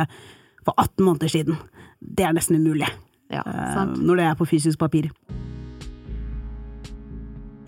for 0.67 0.75
18 0.77 1.07
måneder 1.07 1.33
siden. 1.33 1.59
Det 2.03 2.27
er 2.27 2.37
nesten 2.37 2.59
umulig 2.59 2.89
Ja, 3.33 3.43
eh, 3.47 3.73
sant? 3.75 4.03
når 4.03 4.21
det 4.21 4.29
er 4.31 4.39
på 4.39 4.49
fysisk 4.51 4.79
papir. 4.79 5.11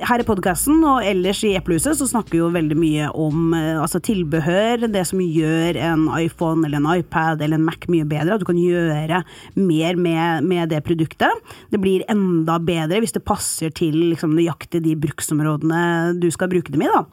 Her 0.08 0.20
i 0.23 0.26
podkasten 0.26 0.82
og 0.87 1.04
ellers 1.06 1.40
i 1.46 1.54
Eplehuset 1.58 1.99
så 1.99 2.06
snakker 2.08 2.34
vi 2.34 2.40
jo 2.40 2.50
veldig 2.54 2.76
mye 2.78 3.08
om 3.20 3.54
eh, 3.56 3.80
altså 3.80 4.00
tilbehør, 4.04 4.87
det 4.92 5.04
som 5.08 5.23
gjør 5.23 5.78
en 5.80 6.06
iPhone 6.18 6.66
eller 6.66 6.80
en 6.80 6.90
iPad 7.00 7.42
eller 7.44 7.58
en 7.58 7.64
Mac 7.66 7.88
mye 7.90 8.06
bedre. 8.08 8.34
At 8.34 8.42
du 8.42 8.49
kan 8.49 8.61
gjøre 8.61 9.23
mer 9.56 9.99
med, 10.00 10.44
med 10.50 10.73
det 10.73 10.82
produktet. 10.87 11.42
Det 11.73 11.80
blir 11.82 12.04
enda 12.12 12.58
bedre 12.62 13.00
hvis 13.02 13.16
det 13.16 13.25
passer 13.26 13.73
til 13.75 13.96
liksom, 14.12 14.37
nøyaktig 14.37 14.82
de 14.84 14.94
bruksområdene 15.00 16.14
du 16.20 16.28
skal 16.34 16.52
bruke 16.52 16.75
dem 16.75 16.84
i. 16.84 16.92
da. 16.92 17.04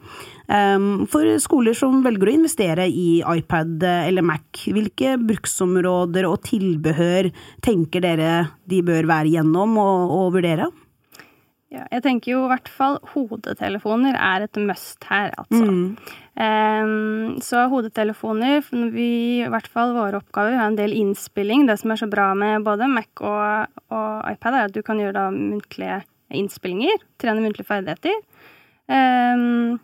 Um, 0.51 1.05
for 1.07 1.23
skoler 1.39 1.77
som 1.77 2.01
velger 2.03 2.27
å 2.27 2.35
investere 2.35 2.89
i 2.89 3.21
iPad 3.23 3.85
eller 3.87 4.25
Mac, 4.25 4.65
hvilke 4.67 5.15
bruksområder 5.21 6.27
og 6.27 6.41
tilbehør 6.49 7.31
tenker 7.63 8.03
dere 8.03 8.31
de 8.67 8.81
bør 8.83 9.07
være 9.07 9.37
gjennom 9.37 9.77
og, 9.79 10.15
og 10.17 10.33
vurdere? 10.35 10.71
Ja, 11.71 11.85
jeg 11.87 12.03
tenker 12.03 12.33
jo 12.33 12.41
i 12.43 12.49
hvert 12.51 12.67
fall 12.67 12.97
hodetelefoner 13.13 14.17
er 14.19 14.43
et 14.43 14.57
must 14.59 15.05
her, 15.07 15.31
altså. 15.39 15.63
Mm. 15.63 15.93
Um, 16.35 17.37
så 17.43 17.63
hodetelefoner 17.71 18.65
vi, 18.91 19.11
I 19.39 19.51
hvert 19.51 19.69
fall 19.71 19.93
våre 19.95 20.19
oppgaver, 20.19 20.51
vi 20.51 20.59
har 20.59 20.71
en 20.71 20.79
del 20.79 20.95
innspilling. 20.97 21.63
Det 21.69 21.77
som 21.79 21.93
er 21.93 22.01
så 22.01 22.09
bra 22.11 22.33
med 22.35 22.65
både 22.67 22.89
Mac 22.91 23.23
og, 23.23 23.77
og 23.87 24.33
iPad, 24.33 24.57
er 24.57 24.67
at 24.67 24.75
du 24.75 24.81
kan 24.83 24.99
gjøre 24.99 25.15
da 25.15 25.29
muntlige 25.31 26.01
innspillinger. 26.35 27.07
Trene 27.23 27.45
muntlige 27.45 27.69
ferdigheter. 27.69 28.19
Um, 28.91 29.79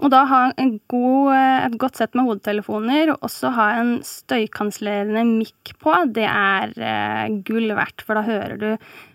og 0.00 0.08
da 0.10 0.24
ha 0.26 0.42
god, 0.90 1.30
et 1.68 1.78
godt 1.78 2.00
sett 2.00 2.18
med 2.18 2.26
hodetelefoner, 2.26 3.14
og 3.14 3.28
også 3.28 3.54
ha 3.54 3.68
en 3.78 3.94
støykansellerende 4.06 5.22
mikk 5.28 5.74
på, 5.78 5.94
det 6.16 6.26
er 6.26 6.74
uh, 6.82 7.40
gull 7.46 7.70
verdt, 7.78 8.02
for 8.02 8.18
da 8.18 8.26
hører 8.26 8.58
du 8.58 8.70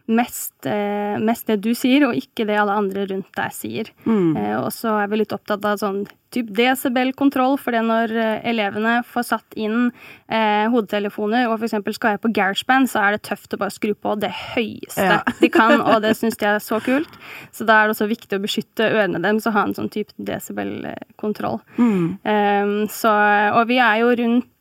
mest, 0.07 0.65
eh, 0.65 1.17
mest, 1.19 1.47
det 1.47 1.59
du 1.63 1.73
sier, 1.75 2.05
og 2.07 2.15
ikke 2.15 2.45
det 2.47 2.57
alle 2.59 2.77
andre 2.79 3.07
rundt 3.09 3.29
deg 3.35 3.51
sier. 3.55 3.91
Mm. 4.05 4.37
Eh, 4.37 4.55
og 4.59 4.71
så 4.75 4.95
er 5.01 5.11
vi 5.11 5.21
litt 5.21 5.35
opptatt 5.35 5.65
av 5.67 5.81
sånn 5.81 6.05
type 6.31 6.51
desibel-kontroll, 6.55 7.55
for 7.59 7.75
det 7.75 7.83
når 7.87 8.13
eh, 8.15 8.47
elevene 8.51 8.97
får 9.07 9.27
satt 9.29 9.57
inn 9.59 9.89
eh, 10.27 10.67
hodetelefoner 10.71 11.47
og 11.47 11.57
f.eks. 11.59 11.77
skal 11.95 12.13
være 12.13 12.23
på 12.23 12.33
GarageBand, 12.35 12.91
så 12.91 13.03
er 13.03 13.15
det 13.15 13.23
tøft 13.27 13.55
å 13.55 13.61
bare 13.61 13.75
skru 13.75 13.93
på 13.95 14.15
det 14.19 14.31
høyeste 14.31 15.07
ja. 15.07 15.21
de 15.41 15.51
kan, 15.51 15.79
og 15.79 16.01
det 16.03 16.15
syns 16.19 16.39
de 16.39 16.49
er 16.49 16.63
så 16.63 16.81
kult. 16.83 17.19
Så 17.55 17.67
da 17.67 17.81
er 17.81 17.87
det 17.87 17.97
også 17.97 18.09
viktig 18.11 18.39
å 18.39 18.43
beskytte 18.43 18.91
ørene 18.91 19.23
deres 19.23 19.47
og 19.47 19.55
ha 19.55 19.67
en 19.67 19.77
sånn 19.77 19.91
type 19.93 20.15
desibel-kontroll. 20.17 21.61
Mm. 21.79 22.19
Um, 22.23 22.75
og 22.87 23.63
vi 23.69 23.79
er 23.83 24.03
jo 24.03 24.13
rundt 24.19 24.51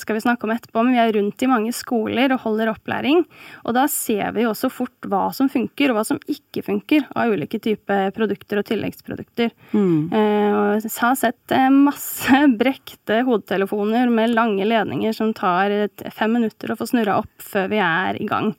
skal 0.00 0.16
vi 0.16 0.22
snakke 0.24 0.46
om 0.46 0.52
etterpå, 0.54 0.82
men 0.84 0.94
vi 0.96 1.00
er 1.02 1.12
rundt 1.16 1.42
i 1.44 1.48
mange 1.50 1.72
skoler 1.76 2.34
og 2.34 2.42
holder 2.44 2.72
opplæring. 2.72 3.24
Og 3.66 3.76
da 3.76 3.86
ser 3.90 4.34
vi 4.36 4.46
også 4.48 4.70
fort 4.72 5.08
hva 5.08 5.26
som 5.36 5.50
funker, 5.52 5.90
og 5.90 5.98
hva 5.98 6.04
som 6.08 6.20
ikke 6.30 6.64
funker 6.66 7.08
av 7.18 7.34
ulike 7.34 7.60
typer 7.62 8.12
produkter 8.16 8.60
og 8.60 8.68
tilleggsprodukter. 8.68 9.52
Mm. 9.72 10.12
Eh, 10.12 10.52
og 10.52 10.86
jeg 10.86 10.94
har 10.98 11.18
sett 11.20 11.56
eh, 11.56 11.68
masse 11.72 12.44
brekte 12.62 13.22
hodetelefoner 13.26 14.12
med 14.12 14.36
lange 14.36 14.66
ledninger 14.68 15.16
som 15.16 15.34
tar 15.36 15.74
fem 16.14 16.38
minutter 16.38 16.72
å 16.72 16.78
få 16.78 16.88
snurra 16.90 17.20
opp 17.22 17.52
før 17.52 17.68
vi 17.72 17.82
er 17.82 18.22
i 18.22 18.30
gang. 18.30 18.54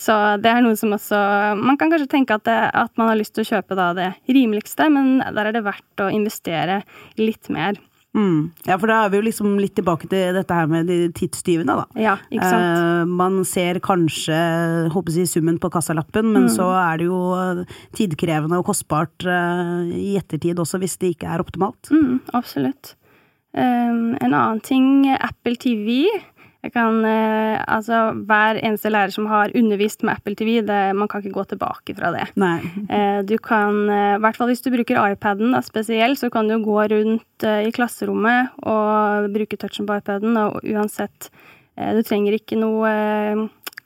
Så 0.00 0.14
det 0.42 0.50
er 0.50 0.62
noe 0.64 0.74
som 0.78 0.90
også 0.96 1.18
Man 1.60 1.76
kan 1.78 1.92
kanskje 1.92 2.10
tenke 2.10 2.34
at, 2.34 2.44
det, 2.48 2.56
at 2.74 2.90
man 2.98 3.12
har 3.12 3.18
lyst 3.20 3.36
til 3.36 3.44
å 3.44 3.50
kjøpe 3.52 3.76
det 3.94 4.10
rimeligste, 4.26 4.88
men 4.90 5.20
der 5.22 5.48
er 5.50 5.54
det 5.54 5.66
verdt 5.66 6.02
å 6.02 6.10
investere 6.10 6.82
litt 7.20 7.50
mer. 7.54 7.78
Mm. 8.14 8.52
Ja, 8.62 8.76
for 8.78 8.90
da 8.90 9.00
er 9.04 9.10
vi 9.10 9.18
jo 9.18 9.26
liksom 9.26 9.56
litt 9.58 9.74
tilbake 9.74 10.06
til 10.10 10.36
dette 10.36 10.54
her 10.56 10.68
med 10.70 10.86
de 10.90 11.08
tidstyvene, 11.16 11.74
da. 11.80 11.86
Ja, 11.98 12.16
ikke 12.30 12.46
sant? 12.46 12.66
Eh, 12.78 13.14
man 13.22 13.40
ser 13.48 13.80
kanskje 13.84 14.38
håper 14.94 15.18
jeg, 15.18 15.30
summen 15.30 15.58
på 15.62 15.70
kassalappen, 15.74 16.30
men 16.30 16.46
mm. 16.46 16.52
så 16.54 16.68
er 16.78 17.02
det 17.02 17.08
jo 17.08 17.20
tidkrevende 17.98 18.60
og 18.60 18.68
kostbart 18.70 19.26
eh, 19.26 19.90
i 19.98 20.12
ettertid 20.20 20.62
også, 20.62 20.78
hvis 20.82 20.98
det 21.02 21.16
ikke 21.16 21.32
er 21.34 21.42
optimalt. 21.42 21.90
Mm, 21.90 22.20
absolutt. 22.38 22.94
Um, 23.54 24.16
en 24.18 24.32
annen 24.32 24.62
ting, 24.66 25.06
Apple 25.14 25.54
TV 25.62 26.08
jeg 26.64 26.72
kan, 26.72 27.02
eh, 27.04 27.60
altså, 27.68 28.14
hver 28.24 28.56
eneste 28.56 28.88
lærer 28.88 29.12
som 29.12 29.26
har 29.28 29.52
undervist 29.58 30.00
med 30.02 30.16
Apple 30.16 30.34
TV, 30.38 30.62
det, 30.64 30.96
man 30.96 31.08
kan 31.08 31.20
ikke 31.20 31.36
gå 31.36 31.44
tilbake 31.50 31.96
fra 31.98 32.12
det. 32.14 32.24
Nei. 32.40 32.56
Eh, 32.88 33.20
du 33.28 33.36
kan, 33.36 33.82
eh, 33.92 34.14
i 34.16 34.22
hvert 34.24 34.38
fall 34.38 34.48
hvis 34.48 34.64
du 34.64 34.70
bruker 34.72 34.96
iPaden 35.02 35.52
da, 35.52 35.60
spesielt, 35.60 36.18
så 36.18 36.30
kan 36.32 36.48
du 36.48 36.56
gå 36.64 36.78
rundt 36.94 37.44
i 37.44 37.72
klasserommet 37.74 38.54
og 38.64 39.28
bruke 39.34 39.58
touchen 39.60 39.84
på 39.86 39.98
iPaden, 40.00 40.36
og 40.40 40.64
uansett 40.64 41.30
Du 41.74 42.04
trenger 42.06 42.36
ikke 42.36 42.54
noe 42.54 42.90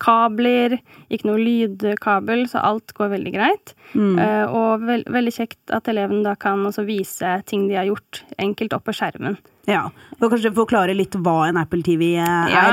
kabler, 0.02 0.78
ikke 1.10 1.28
noe 1.28 1.42
lydkabel, 1.42 2.46
så 2.50 2.62
alt 2.64 2.94
går 2.96 3.12
veldig 3.16 3.34
greit. 3.34 3.74
Mm. 3.92 4.16
Og 4.54 4.86
ve 4.86 5.00
veldig 5.10 5.34
kjekt 5.34 5.74
at 5.74 5.88
eleven 5.90 6.24
da 6.26 6.36
kan 6.38 6.62
også 6.68 6.86
vise 6.88 7.38
ting 7.48 7.66
de 7.70 7.78
har 7.78 7.88
gjort, 7.88 8.22
enkelt 8.38 8.76
opp 8.76 8.86
på 8.88 8.96
skjermen. 8.96 9.38
Ja, 9.68 9.88
og 10.16 10.30
Kanskje 10.32 10.54
forklare 10.56 10.96
litt 10.96 11.16
hva 11.20 11.42
en 11.48 11.60
Apple 11.60 11.84
TV 11.84 12.14
er? 12.16 12.52
Ja, 12.52 12.68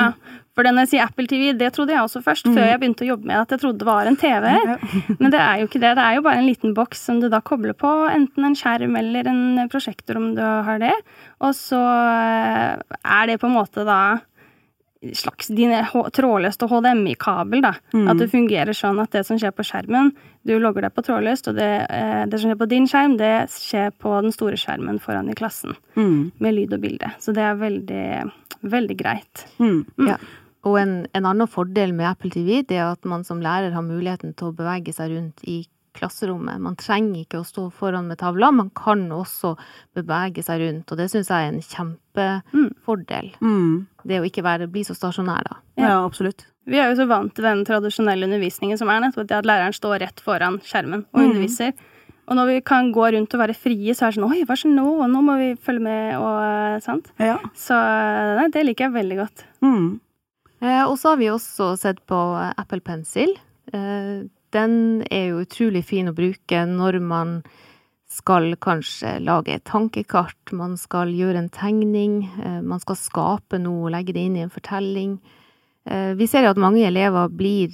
for 0.55 0.63
når 0.63 0.85
jeg 0.85 0.91
sier 0.93 1.03
Apple 1.03 1.27
TV, 1.27 1.49
det 1.59 1.73
trodde 1.75 1.91
jeg 1.91 1.99
også 1.99 2.21
først, 2.23 2.47
mm. 2.47 2.53
før 2.55 2.69
jeg 2.69 2.79
begynte 2.79 3.03
å 3.03 3.09
jobbe 3.09 3.27
med 3.27 3.41
at 3.41 3.51
jeg 3.51 3.61
trodde 3.61 3.81
det 3.81 3.87
var 3.89 4.07
en 4.07 4.17
TV. 4.19 4.45
Men 5.19 5.33
det 5.33 5.41
er 5.43 5.59
jo 5.59 5.67
ikke 5.67 5.81
det. 5.83 5.91
Det 5.97 6.05
er 6.05 6.15
jo 6.15 6.23
bare 6.29 6.39
en 6.39 6.47
liten 6.47 6.75
boks 6.77 7.01
som 7.09 7.19
du 7.19 7.27
da 7.31 7.41
kobler 7.43 7.75
på, 7.75 7.91
enten 8.07 8.47
en 8.47 8.55
skjerm 8.55 8.95
eller 8.99 9.27
en 9.31 9.65
prosjektor 9.71 10.21
om 10.21 10.29
du 10.37 10.39
har 10.41 10.79
det. 10.79 10.93
Og 11.43 11.51
så 11.57 11.81
eh, 11.81 12.95
er 13.03 13.27
det 13.27 13.41
på 13.41 13.51
en 13.51 13.57
måte 13.57 13.83
da 13.87 13.99
slags 15.13 15.51
din 15.53 15.73
trådløst 16.15 16.63
og 16.65 16.71
HDMI-kabel. 16.71 17.61
da, 17.61 17.73
mm. 17.93 18.07
At 18.11 18.21
det 18.21 18.29
fungerer 18.31 18.73
sånn 18.73 19.01
at 19.03 19.11
det 19.15 19.25
som 19.27 19.39
skjer 19.41 19.53
på 19.55 19.65
skjermen, 19.67 20.13
du 20.45 20.55
logger 20.61 20.87
deg 20.87 20.95
på 20.95 21.03
trådløst, 21.05 21.49
og 21.51 21.59
det, 21.59 21.69
eh, 21.89 22.23
det, 22.29 22.39
som 22.39 22.49
skjer 22.49 22.61
på 22.61 22.69
din 22.71 22.87
skjerm, 22.89 23.17
det 23.21 23.33
skjer 23.53 23.93
på 24.01 24.15
den 24.25 24.33
store 24.35 24.57
skjermen 24.61 25.01
foran 25.03 25.29
i 25.29 25.37
klassen. 25.37 25.75
Mm. 25.97 26.31
Med 26.39 26.57
lyd 26.57 26.73
og 26.77 26.81
bilde. 26.81 27.11
Så 27.19 27.35
det 27.35 27.45
er 27.45 27.61
veldig, 27.61 28.07
veldig 28.61 28.97
greit. 28.97 29.45
Mm. 29.59 29.85
mm. 29.97 30.09
Ja. 30.09 30.19
Og 30.65 30.79
en, 30.81 30.93
en, 31.13 31.25
annen 31.29 31.45
fordel 31.45 31.91
med 31.93 32.07
Apple 32.09 32.31
TV 32.33 32.63
det 32.65 32.79
er 32.79 32.95
at 32.95 33.05
man 33.05 33.21
som 33.23 33.37
lærer 33.43 33.75
har 33.75 33.85
muligheten 33.85 34.33
til 34.33 34.49
å 34.49 34.55
bevege 34.57 34.95
seg 34.97 35.13
rundt 35.13 35.43
i 35.45 35.59
klasserommet. 35.95 36.61
Man 36.61 36.77
trenger 36.79 37.23
ikke 37.23 37.41
å 37.41 37.47
stå 37.47 37.67
foran 37.75 38.09
med 38.09 38.19
tavla, 38.21 38.51
man 38.53 38.71
kan 38.75 39.05
også 39.13 39.55
bevege 39.97 40.43
seg 40.45 40.61
rundt. 40.63 40.91
Og 40.91 40.99
det 40.99 41.09
syns 41.13 41.31
jeg 41.31 41.47
er 41.47 41.53
en 41.53 41.63
kjempefordel. 41.63 43.31
Mm. 43.41 43.87
Det 44.05 44.19
å 44.21 44.27
ikke 44.27 44.45
være, 44.45 44.69
bli 44.71 44.85
så 44.87 44.97
stasjonær, 44.97 45.47
da. 45.47 45.59
Ja. 45.79 45.89
ja, 45.89 45.97
absolutt. 46.03 46.47
Vi 46.65 46.79
er 46.81 46.89
jo 46.89 46.97
så 46.97 47.09
vant 47.09 47.33
til 47.37 47.45
den 47.45 47.61
tradisjonelle 47.67 48.25
undervisningen 48.25 48.79
som 48.79 48.89
er 48.89 49.03
nettopp 49.03 49.27
det 49.29 49.37
at 49.37 49.47
læreren 49.47 49.75
står 49.75 49.99
rett 50.01 50.23
foran 50.23 50.57
skjermen 50.65 51.05
og 51.11 51.19
mm. 51.19 51.25
underviser. 51.27 51.75
Og 52.25 52.39
når 52.39 52.49
vi 52.49 52.61
kan 52.65 52.89
gå 52.93 53.05
rundt 53.13 53.35
og 53.37 53.41
være 53.41 53.57
frie, 53.57 53.93
så 53.93 54.07
er 54.07 54.13
det 54.13 54.17
sånn 54.17 54.31
Oi, 54.31 54.39
hva 54.49 54.57
skjer 54.57 54.73
nå? 54.73 54.85
Og 55.03 55.09
nå 55.11 55.21
må 55.25 55.35
vi 55.37 55.51
følge 55.61 55.83
med, 55.85 56.15
og 56.17 56.81
sant. 56.81 57.11
Ja. 57.21 57.37
Så 57.57 57.77
nei, 58.39 58.47
det 58.53 58.65
liker 58.65 58.87
jeg 58.87 58.95
veldig 58.95 59.19
godt. 59.19 59.45
Mm. 59.65 59.91
Eh, 60.63 60.83
og 60.87 60.95
så 60.97 61.13
har 61.13 61.19
vi 61.21 61.29
også 61.29 61.75
sett 61.77 62.01
på 62.09 62.21
Apple 62.57 62.81
Pencil. 62.85 63.35
Eh, 63.73 64.25
den 64.55 65.03
er 65.11 65.29
jo 65.29 65.43
utrolig 65.43 65.83
fin 65.85 66.09
å 66.09 66.15
bruke 66.15 66.65
når 66.69 66.99
man 67.03 67.39
skal 68.15 68.53
kanskje 68.61 69.17
lage 69.25 69.55
et 69.55 69.65
tankekart, 69.67 70.53
man 70.55 70.77
skal 70.79 71.11
gjøre 71.11 71.41
en 71.41 71.51
tegning, 71.51 72.21
eh, 72.43 72.61
man 72.61 72.79
skal 72.79 72.97
skape 72.99 73.59
noe 73.59 73.87
og 73.87 73.95
legge 73.95 74.15
det 74.15 74.27
inn 74.27 74.37
i 74.37 74.45
en 74.45 74.53
fortelling. 74.53 75.17
Eh, 75.85 76.13
vi 76.15 76.27
ser 76.27 76.45
jo 76.45 76.53
at 76.53 76.61
mange 76.61 76.85
elever 76.85 77.29
blir 77.29 77.73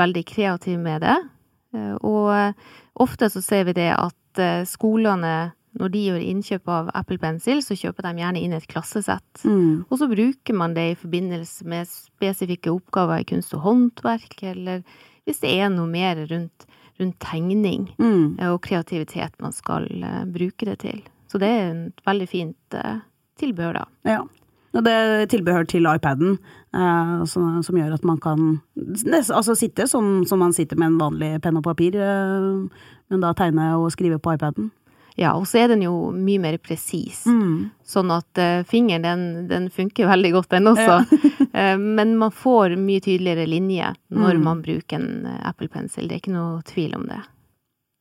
veldig 0.00 0.24
kreative 0.24 0.80
med 0.80 1.04
det, 1.04 1.18
eh, 1.74 1.94
og 2.00 2.54
ofte 2.94 3.28
så 3.30 3.42
ser 3.42 3.68
vi 3.68 3.76
det 3.76 3.92
at 3.92 4.12
skolene 4.66 5.52
når 5.78 5.90
de 5.90 6.00
gjør 6.06 6.22
innkjøp 6.22 6.70
av 6.70 6.90
Apple 6.94 7.18
Pencil, 7.18 7.60
så 7.62 7.74
kjøper 7.78 8.06
de 8.06 8.22
gjerne 8.22 8.42
inn 8.42 8.54
et 8.54 8.66
klassesett. 8.70 9.42
Mm. 9.42 9.84
Og 9.88 9.98
så 9.98 10.08
bruker 10.10 10.54
man 10.54 10.74
det 10.74 10.84
i 10.90 10.98
forbindelse 10.98 11.66
med 11.70 11.90
spesifikke 11.90 12.70
oppgaver 12.70 13.22
i 13.22 13.26
kunst 13.26 13.54
og 13.58 13.64
håndverk, 13.66 14.36
eller 14.54 14.84
hvis 15.24 15.42
det 15.42 15.52
er 15.56 15.72
noe 15.72 15.88
mer 15.90 16.20
rundt, 16.30 16.66
rundt 17.00 17.18
tegning 17.22 17.88
mm. 17.98 18.40
og 18.50 18.60
kreativitet 18.66 19.36
man 19.42 19.54
skal 19.56 19.88
uh, 20.04 20.22
bruke 20.28 20.68
det 20.68 20.78
til. 20.84 21.02
Så 21.30 21.40
det 21.42 21.50
er 21.50 21.68
et 21.72 22.06
veldig 22.06 22.30
fint 22.30 22.78
uh, 22.78 23.02
tilbehør, 23.40 23.80
da. 23.80 24.14
Ja. 24.16 24.22
Og 24.74 24.82
det 24.82 24.92
er 24.92 25.26
tilbehør 25.30 25.66
til 25.70 25.86
iPaden, 25.86 26.32
eh, 26.74 27.18
som, 27.30 27.60
som, 27.62 27.76
gjør 27.78 27.92
at 27.94 28.02
man 28.02 28.16
kan 28.18 28.56
altså 29.06 29.54
sitte 29.54 29.86
som, 29.86 30.24
som, 30.26 30.40
man 30.42 30.50
sitter 30.52 30.74
med 30.74 30.88
en 30.88 30.96
vanlig 30.98 31.28
penn 31.44 31.60
og 31.60 31.62
papir, 31.62 31.94
men 31.94 33.22
da 33.22 33.30
tegne 33.38 33.68
og 33.76 33.92
skrive 33.94 34.18
på 34.18 34.34
iPaden. 34.34 34.72
Ja, 35.14 35.34
og 35.38 35.46
så 35.46 35.60
er 35.62 35.70
den 35.70 35.84
jo 35.84 36.10
mye 36.10 36.40
mer 36.42 36.56
presis. 36.58 37.22
Mm. 37.30 37.70
Sånn 37.86 38.10
at 38.10 38.40
uh, 38.40 38.64
fingeren, 38.66 39.04
den, 39.04 39.26
den, 39.50 39.68
funker 39.70 40.08
veldig 40.10 40.32
godt, 40.34 40.50
den 40.56 40.70
også. 40.72 40.96
Uh, 41.54 41.76
men 41.98 42.16
man 42.18 42.34
får 42.34 42.74
mye 42.80 43.02
tydeligere 43.04 43.46
linje 43.46 43.92
når 44.10 44.40
mm. 44.40 44.46
man 44.48 44.62
bruker 44.64 44.98
en 44.98 45.28
uh, 45.28 45.36
Apple 45.50 45.70
Pencil. 45.70 46.08
Det 46.08 46.18
er 46.18 46.24
ikke 46.24 46.34
noe 46.34 46.64
tvil 46.66 46.96
om 46.98 47.06
det. 47.10 47.20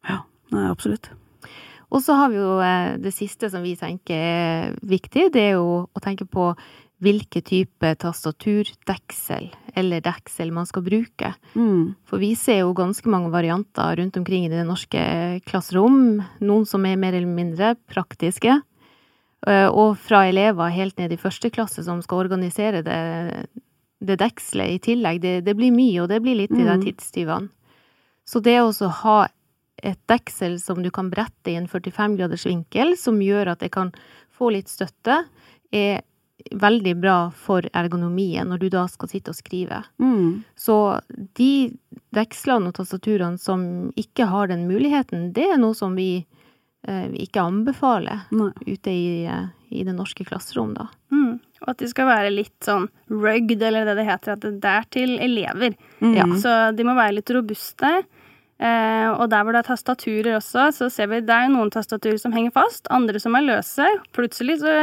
Ja, 0.10 0.24
nei, 0.56 0.66
absolutt. 0.72 1.12
Og 1.94 2.02
så 2.02 2.16
har 2.18 2.32
vi 2.34 2.40
jo 2.40 2.56
det 2.98 3.12
siste 3.14 3.52
som 3.54 3.62
vi 3.62 3.76
tenker 3.78 4.18
er 4.18 4.72
viktig, 4.82 5.28
det 5.36 5.44
er 5.52 5.60
jo 5.60 5.84
å 5.86 6.02
tenke 6.02 6.26
på 6.26 6.48
hvilke 7.04 7.42
type 7.46 7.90
tastatur, 8.00 8.70
deksel 8.88 9.50
eller 9.76 10.02
deksel 10.06 10.52
man 10.56 10.68
skal 10.70 10.84
bruke. 10.86 11.34
Mm. 11.58 11.96
For 12.08 12.22
vi 12.22 12.34
ser 12.40 12.62
jo 12.62 12.74
ganske 12.78 13.10
mange 13.10 13.32
varianter 13.34 13.98
rundt 14.00 14.18
omkring 14.20 14.46
i 14.48 14.52
det 14.52 14.64
norske 14.68 15.02
klasserom. 15.50 16.22
Noen 16.42 16.66
som 16.70 16.86
er 16.86 17.00
mer 17.02 17.14
eller 17.18 17.28
mindre 17.30 17.74
praktiske. 17.90 18.60
Eh, 19.48 19.68
Og 19.68 19.98
fra 20.00 20.26
elever 20.30 20.72
helt 20.72 20.98
ned 21.02 21.12
i 21.12 21.18
første 21.20 21.50
klasse 21.52 21.84
som 21.84 22.02
skal 22.02 22.24
organisere 22.26 22.84
det, 22.86 23.48
det 24.00 24.20
dekselet 24.22 24.76
i 24.78 24.80
tillegg. 24.80 25.20
Det, 25.22 25.34
det 25.44 25.56
blir 25.58 25.74
mye, 25.76 26.04
og 26.04 26.10
det 26.10 26.22
blir 26.24 26.36
litt 26.36 26.52
i 26.54 26.64
de 26.64 26.78
Mm. 26.78 26.84
tidstyvene. 26.86 27.50
Så 28.26 28.40
det 28.42 28.56
å 28.62 28.90
ha 29.04 29.28
et 29.84 30.00
deksel 30.08 30.60
som 30.62 30.82
du 30.82 30.90
kan 30.92 31.10
brette 31.12 31.52
i 31.52 31.56
en 31.60 31.68
45 31.68 32.16
graders 32.16 32.46
vinkel, 32.46 32.96
som 32.96 33.20
gjør 33.20 33.52
at 33.52 33.60
det 33.60 33.72
kan 33.72 33.92
få 34.32 34.52
litt 34.54 34.68
støtte, 34.72 35.26
er 35.74 36.02
veldig 36.52 36.96
bra 36.98 37.18
for 37.36 37.66
ergonomien 37.74 38.48
når 38.50 38.64
du 38.64 38.70
da 38.74 38.86
skal 38.92 39.10
sitte 39.12 39.34
og 39.34 39.38
skrive. 39.38 39.84
Mm. 40.02 40.44
Så 40.56 40.78
de 41.38 41.74
vekslene 42.16 42.72
og 42.72 42.78
tastaturene 42.78 43.40
som 43.42 43.92
ikke 44.00 44.28
har 44.30 44.52
den 44.52 44.68
muligheten, 44.70 45.32
det 45.36 45.48
er 45.54 45.62
noe 45.62 45.78
som 45.78 45.96
vi 45.98 46.26
eh, 46.88 47.08
ikke 47.26 47.44
anbefaler 47.44 48.26
Nei. 48.36 48.52
ute 48.66 48.92
i, 48.92 49.26
eh, 49.30 49.48
i 49.70 49.86
det 49.88 49.96
norske 49.96 50.26
klasserom, 50.28 50.74
da. 50.78 50.90
Mm. 51.14 51.40
Og 51.64 51.70
at 51.72 51.80
de 51.80 51.88
skal 51.88 52.10
være 52.10 52.34
litt 52.34 52.66
sånn 52.66 52.90
rugged, 53.14 53.62
eller 53.64 53.88
det 53.88 53.96
det 54.02 54.10
heter, 54.10 54.36
at 54.36 54.44
det 54.66 54.74
er 54.74 54.90
til 54.92 55.16
elever. 55.24 55.78
Mm. 56.04 56.16
Ja. 56.18 56.28
Så 56.42 56.58
de 56.76 56.88
må 56.88 56.98
være 56.98 57.22
litt 57.22 57.32
robuste. 57.32 58.02
Eh, 58.62 59.10
og 59.12 59.26
der 59.32 59.44
hvor 59.44 59.56
det 59.56 59.64
er 59.64 59.70
tastaturer 59.72 60.38
også, 60.38 60.68
så 60.76 60.90
ser 60.94 61.10
vi 61.12 61.24
det 61.26 61.34
er 61.34 61.48
jo 61.48 61.56
noen 61.56 61.72
tastaturer 61.74 62.20
som 62.22 62.36
henger 62.36 62.54
fast, 62.56 62.88
andre 62.94 63.20
som 63.20 63.36
er 63.38 63.48
løse. 63.48 63.88
Plutselig 64.16 64.60
så 64.62 64.76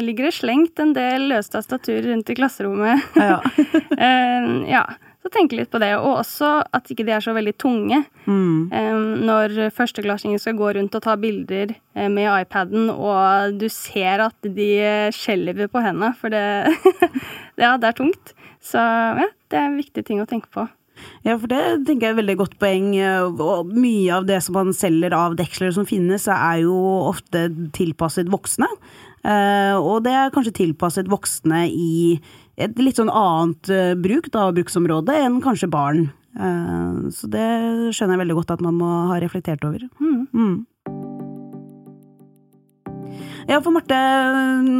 ligger 0.00 0.30
det 0.30 0.38
slengt 0.38 0.80
en 0.82 0.94
del 0.96 1.28
løse 1.34 1.52
tastaturer 1.52 2.10
rundt 2.10 2.32
i 2.32 2.38
klasserommet. 2.38 3.04
Ja. 3.20 3.38
eh, 4.06 4.50
ja, 4.72 4.86
så 5.20 5.28
tenk 5.32 5.52
litt 5.52 5.70
på 5.72 5.80
det. 5.82 5.92
Og 6.00 6.22
også 6.22 6.48
at 6.72 6.90
ikke 6.90 7.04
de 7.04 7.12
er 7.12 7.24
så 7.24 7.34
veldig 7.36 7.54
tunge. 7.60 8.00
Mm. 8.24 8.72
Eh, 8.72 8.98
når 9.28 9.56
førsteklassinger 9.76 10.40
skal 10.40 10.56
gå 10.58 10.72
rundt 10.78 10.96
og 10.96 11.04
ta 11.04 11.16
bilder 11.20 11.74
eh, 11.76 12.08
med 12.08 12.28
iPaden, 12.32 12.88
og 12.94 13.60
du 13.60 13.68
ser 13.72 14.24
at 14.30 14.50
de 14.56 14.70
eh, 14.80 15.12
skjelver 15.14 15.68
på 15.70 15.84
hendene, 15.84 16.14
for 16.16 16.32
det 16.32 16.72
Ja, 17.60 17.76
det 17.76 17.90
er 17.90 17.98
tungt. 18.00 18.34
Så 18.64 18.80
ja, 18.80 19.28
det 19.52 19.58
er 19.58 19.68
en 19.68 19.80
viktig 19.80 20.04
ting 20.08 20.22
å 20.22 20.28
tenke 20.28 20.48
på. 20.52 20.64
Ja, 21.24 21.36
for 21.36 21.46
det 21.50 21.60
tenker 21.86 22.06
jeg 22.08 22.14
er 22.14 22.16
et 22.16 22.20
veldig 22.22 22.36
godt 22.40 22.58
poeng. 22.62 22.90
Og 23.40 23.72
mye 23.74 24.10
av 24.16 24.26
det 24.28 24.40
som 24.44 24.54
man 24.58 24.72
selger 24.76 25.12
av 25.16 25.36
deksler 25.38 25.72
som 25.76 25.86
finnes, 25.88 26.26
er 26.28 26.62
jo 26.64 26.76
ofte 27.10 27.48
tilpasset 27.76 28.30
voksne. 28.32 28.68
Eh, 29.24 29.74
Og 29.76 30.02
det 30.04 30.12
er 30.16 30.30
kanskje 30.32 30.56
tilpasset 30.62 31.08
voksne 31.12 31.66
i 31.68 32.20
et 32.60 32.76
litt 32.80 32.96
sånn 32.96 33.12
annet 33.12 33.68
eh, 33.72 33.94
bruk, 33.96 34.30
da, 34.32 34.50
bruksområde, 34.52 35.12
enn 35.26 35.40
kanskje 35.44 35.68
barn. 35.72 36.10
Eh, 36.36 37.10
Så 37.12 37.28
det 37.28 37.46
skjønner 37.96 38.16
jeg 38.16 38.24
veldig 38.24 38.38
godt 38.40 38.50
at 38.56 38.60
man 38.64 38.74
må 38.80 38.90
ha 39.12 39.20
reflektert 39.20 39.64
over. 39.64 39.84
Mm. 40.00 40.66
Mm. 43.10 43.22
Ja, 43.50 43.58
for 43.58 43.74
Marte, 43.74 43.96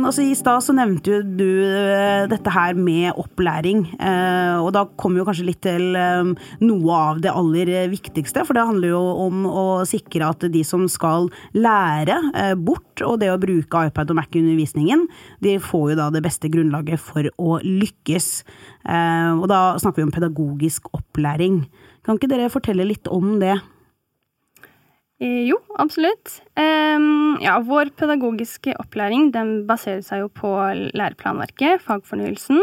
altså 0.06 0.22
i 0.22 0.34
stad 0.38 0.62
så 0.62 0.74
nevnte 0.76 1.10
jo 1.10 1.20
du 1.24 1.46
eh, 1.66 2.28
dette 2.30 2.52
her 2.54 2.76
med 2.78 3.16
opplæring. 3.18 3.82
eh, 3.98 4.58
Og 4.62 4.70
da 4.76 4.84
kommer 5.00 5.20
jo 5.20 5.26
kanskje 5.26 5.46
litt 5.48 5.60
til 5.64 5.96
eh, 5.98 6.30
noe 6.62 6.98
av 6.98 7.20
det 7.24 7.32
aller 7.34 7.72
viktigste. 7.90 8.44
For 8.46 8.54
det 8.54 8.66
handler 8.68 8.92
jo 8.92 9.00
om 9.26 9.42
å 9.50 9.64
sikre 9.88 10.28
at 10.30 10.46
de 10.52 10.62
som 10.66 10.86
skal 10.90 11.30
lære 11.56 12.20
bort 12.62 13.02
og 13.06 13.18
det 13.22 13.32
å 13.32 13.40
bruke 13.40 13.84
iPad 13.88 14.12
og 14.12 14.18
Mac 14.20 14.30
i 14.36 14.42
undervisningen, 14.44 15.06
de 15.42 15.56
får 15.62 15.92
jo 15.92 15.98
da 15.98 16.08
det 16.14 16.22
beste 16.24 16.50
grunnlaget 16.52 17.00
for 17.02 17.26
å 17.40 17.58
lykkes. 17.64 18.30
Og 19.40 19.46
da 19.50 19.60
snakker 19.80 20.02
vi 20.02 20.06
om 20.08 20.14
pedagogisk 20.14 20.90
opplæring. 20.96 21.62
Kan 22.06 22.20
ikke 22.20 22.30
dere 22.30 22.52
fortelle 22.52 22.86
litt 22.86 23.08
om 23.10 23.38
det? 23.42 23.56
Eh, 25.20 25.46
Jo, 25.48 25.58
absolutt. 25.78 26.40
Ja, 27.40 27.58
vår 27.64 27.90
pedagogiske 27.96 28.74
opplæring 28.80 29.30
den 29.32 29.66
baserer 29.68 30.02
seg 30.04 30.24
jo 30.24 30.28
på 30.32 30.50
læreplanverket, 30.96 31.80
fagfornyelsen. 31.84 32.60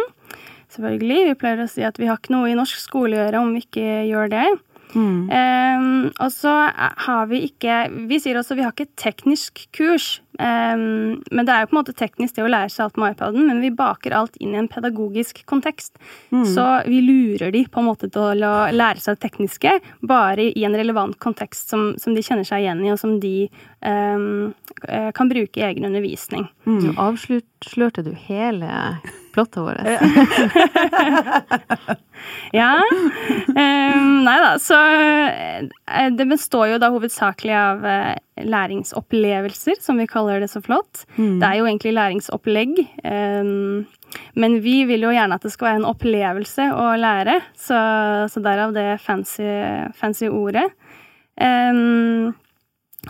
Selvfølgelig. 0.74 1.20
Vi 1.30 1.36
pleier 1.40 1.64
å 1.64 1.70
si 1.72 1.86
at 1.88 1.98
vi 1.98 2.10
har 2.10 2.20
ikke 2.20 2.34
noe 2.36 2.50
i 2.52 2.58
norsk 2.58 2.78
skole 2.82 3.16
å 3.16 3.22
gjøre 3.22 3.42
om 3.42 3.54
vi 3.56 3.64
ikke 3.64 3.86
gjør 4.10 4.32
det. 4.34 4.46
Em, 4.96 6.08
og 6.24 6.32
så 6.32 6.52
har 6.74 7.28
vi 7.28 7.42
ikke 7.50 7.82
Vi 8.08 8.20
sier 8.24 8.38
også 8.40 8.56
vi 8.58 8.64
har 8.66 8.72
ikke 8.74 8.90
teknisk 9.00 9.66
kurs. 9.76 10.22
Um, 10.38 11.18
men 11.34 11.48
det 11.48 11.54
er 11.54 11.64
jo 11.64 11.70
på 11.72 11.76
en 11.76 11.80
måte 11.80 11.96
teknisk 11.98 12.36
det 12.38 12.44
å 12.46 12.50
lære 12.52 12.70
seg 12.70 12.86
alt 12.86 13.00
med 13.02 13.16
iPaden, 13.16 13.48
men 13.50 13.62
vi 13.64 13.72
baker 13.74 14.14
alt 14.14 14.38
inn 14.38 14.54
i 14.54 14.60
en 14.62 14.70
pedagogisk 14.70 15.42
kontekst. 15.50 15.98
Så 16.54 16.66
vi 16.86 17.02
lurer 17.02 17.52
de 17.56 17.64
på 17.66 17.82
en 17.82 17.88
måte 17.90 18.10
til 18.14 18.46
å 18.46 18.54
lære 18.70 19.02
seg 19.02 19.18
det 19.18 19.26
tekniske, 19.26 19.74
bare 20.06 20.50
i 20.52 20.66
en 20.68 20.78
relevant 20.78 21.18
kontekst 21.24 21.74
som, 21.74 21.90
som 21.98 22.14
de 22.14 22.22
kjenner 22.26 22.46
seg 22.48 22.68
igjen 22.68 22.86
i, 22.86 22.92
og 22.94 23.02
som 23.02 23.18
de 23.24 23.36
eh, 23.50 24.28
kan 25.18 25.34
bruke 25.34 25.62
i 25.62 25.66
egen 25.72 25.90
undervisning. 25.90 26.46
Nå 26.70 26.94
avslørte 27.02 28.06
du 28.06 28.14
hele 28.28 28.70
plottet 29.38 29.62
vårt. 29.64 29.86
Ja. 32.56 32.74
Um, 33.58 34.24
nei 34.26 34.36
da, 34.42 34.50
så 34.62 34.76
eh, 34.78 36.10
det 36.14 36.26
består 36.30 36.74
jo 36.74 36.80
da 36.82 36.90
hovedsakelig 36.94 37.54
av 37.56 37.86
eh, 37.88 38.44
læringsopplevelser, 38.46 39.80
som 39.82 40.02
vi 40.02 40.08
kaller 40.10 40.44
det 40.44 40.50
så 40.52 40.62
flott. 40.66 41.06
Det 41.16 41.46
er 41.48 41.60
jo 41.60 41.68
egentlig 41.70 41.94
læringsopplegg. 41.96 42.82
Um, 43.06 43.86
men 44.38 44.60
vi 44.66 44.82
vil 44.90 45.08
jo 45.08 45.14
gjerne 45.16 45.38
at 45.38 45.46
det 45.46 45.54
skal 45.54 45.70
være 45.70 45.82
en 45.82 45.90
opplevelse 45.90 46.68
å 46.76 46.90
lære, 47.00 47.40
så, 47.58 47.80
så 48.34 48.44
derav 48.46 48.76
det 48.76 48.90
fancy, 49.04 49.48
fancy 49.98 50.30
ordet. 50.30 50.68
Um, 51.38 52.36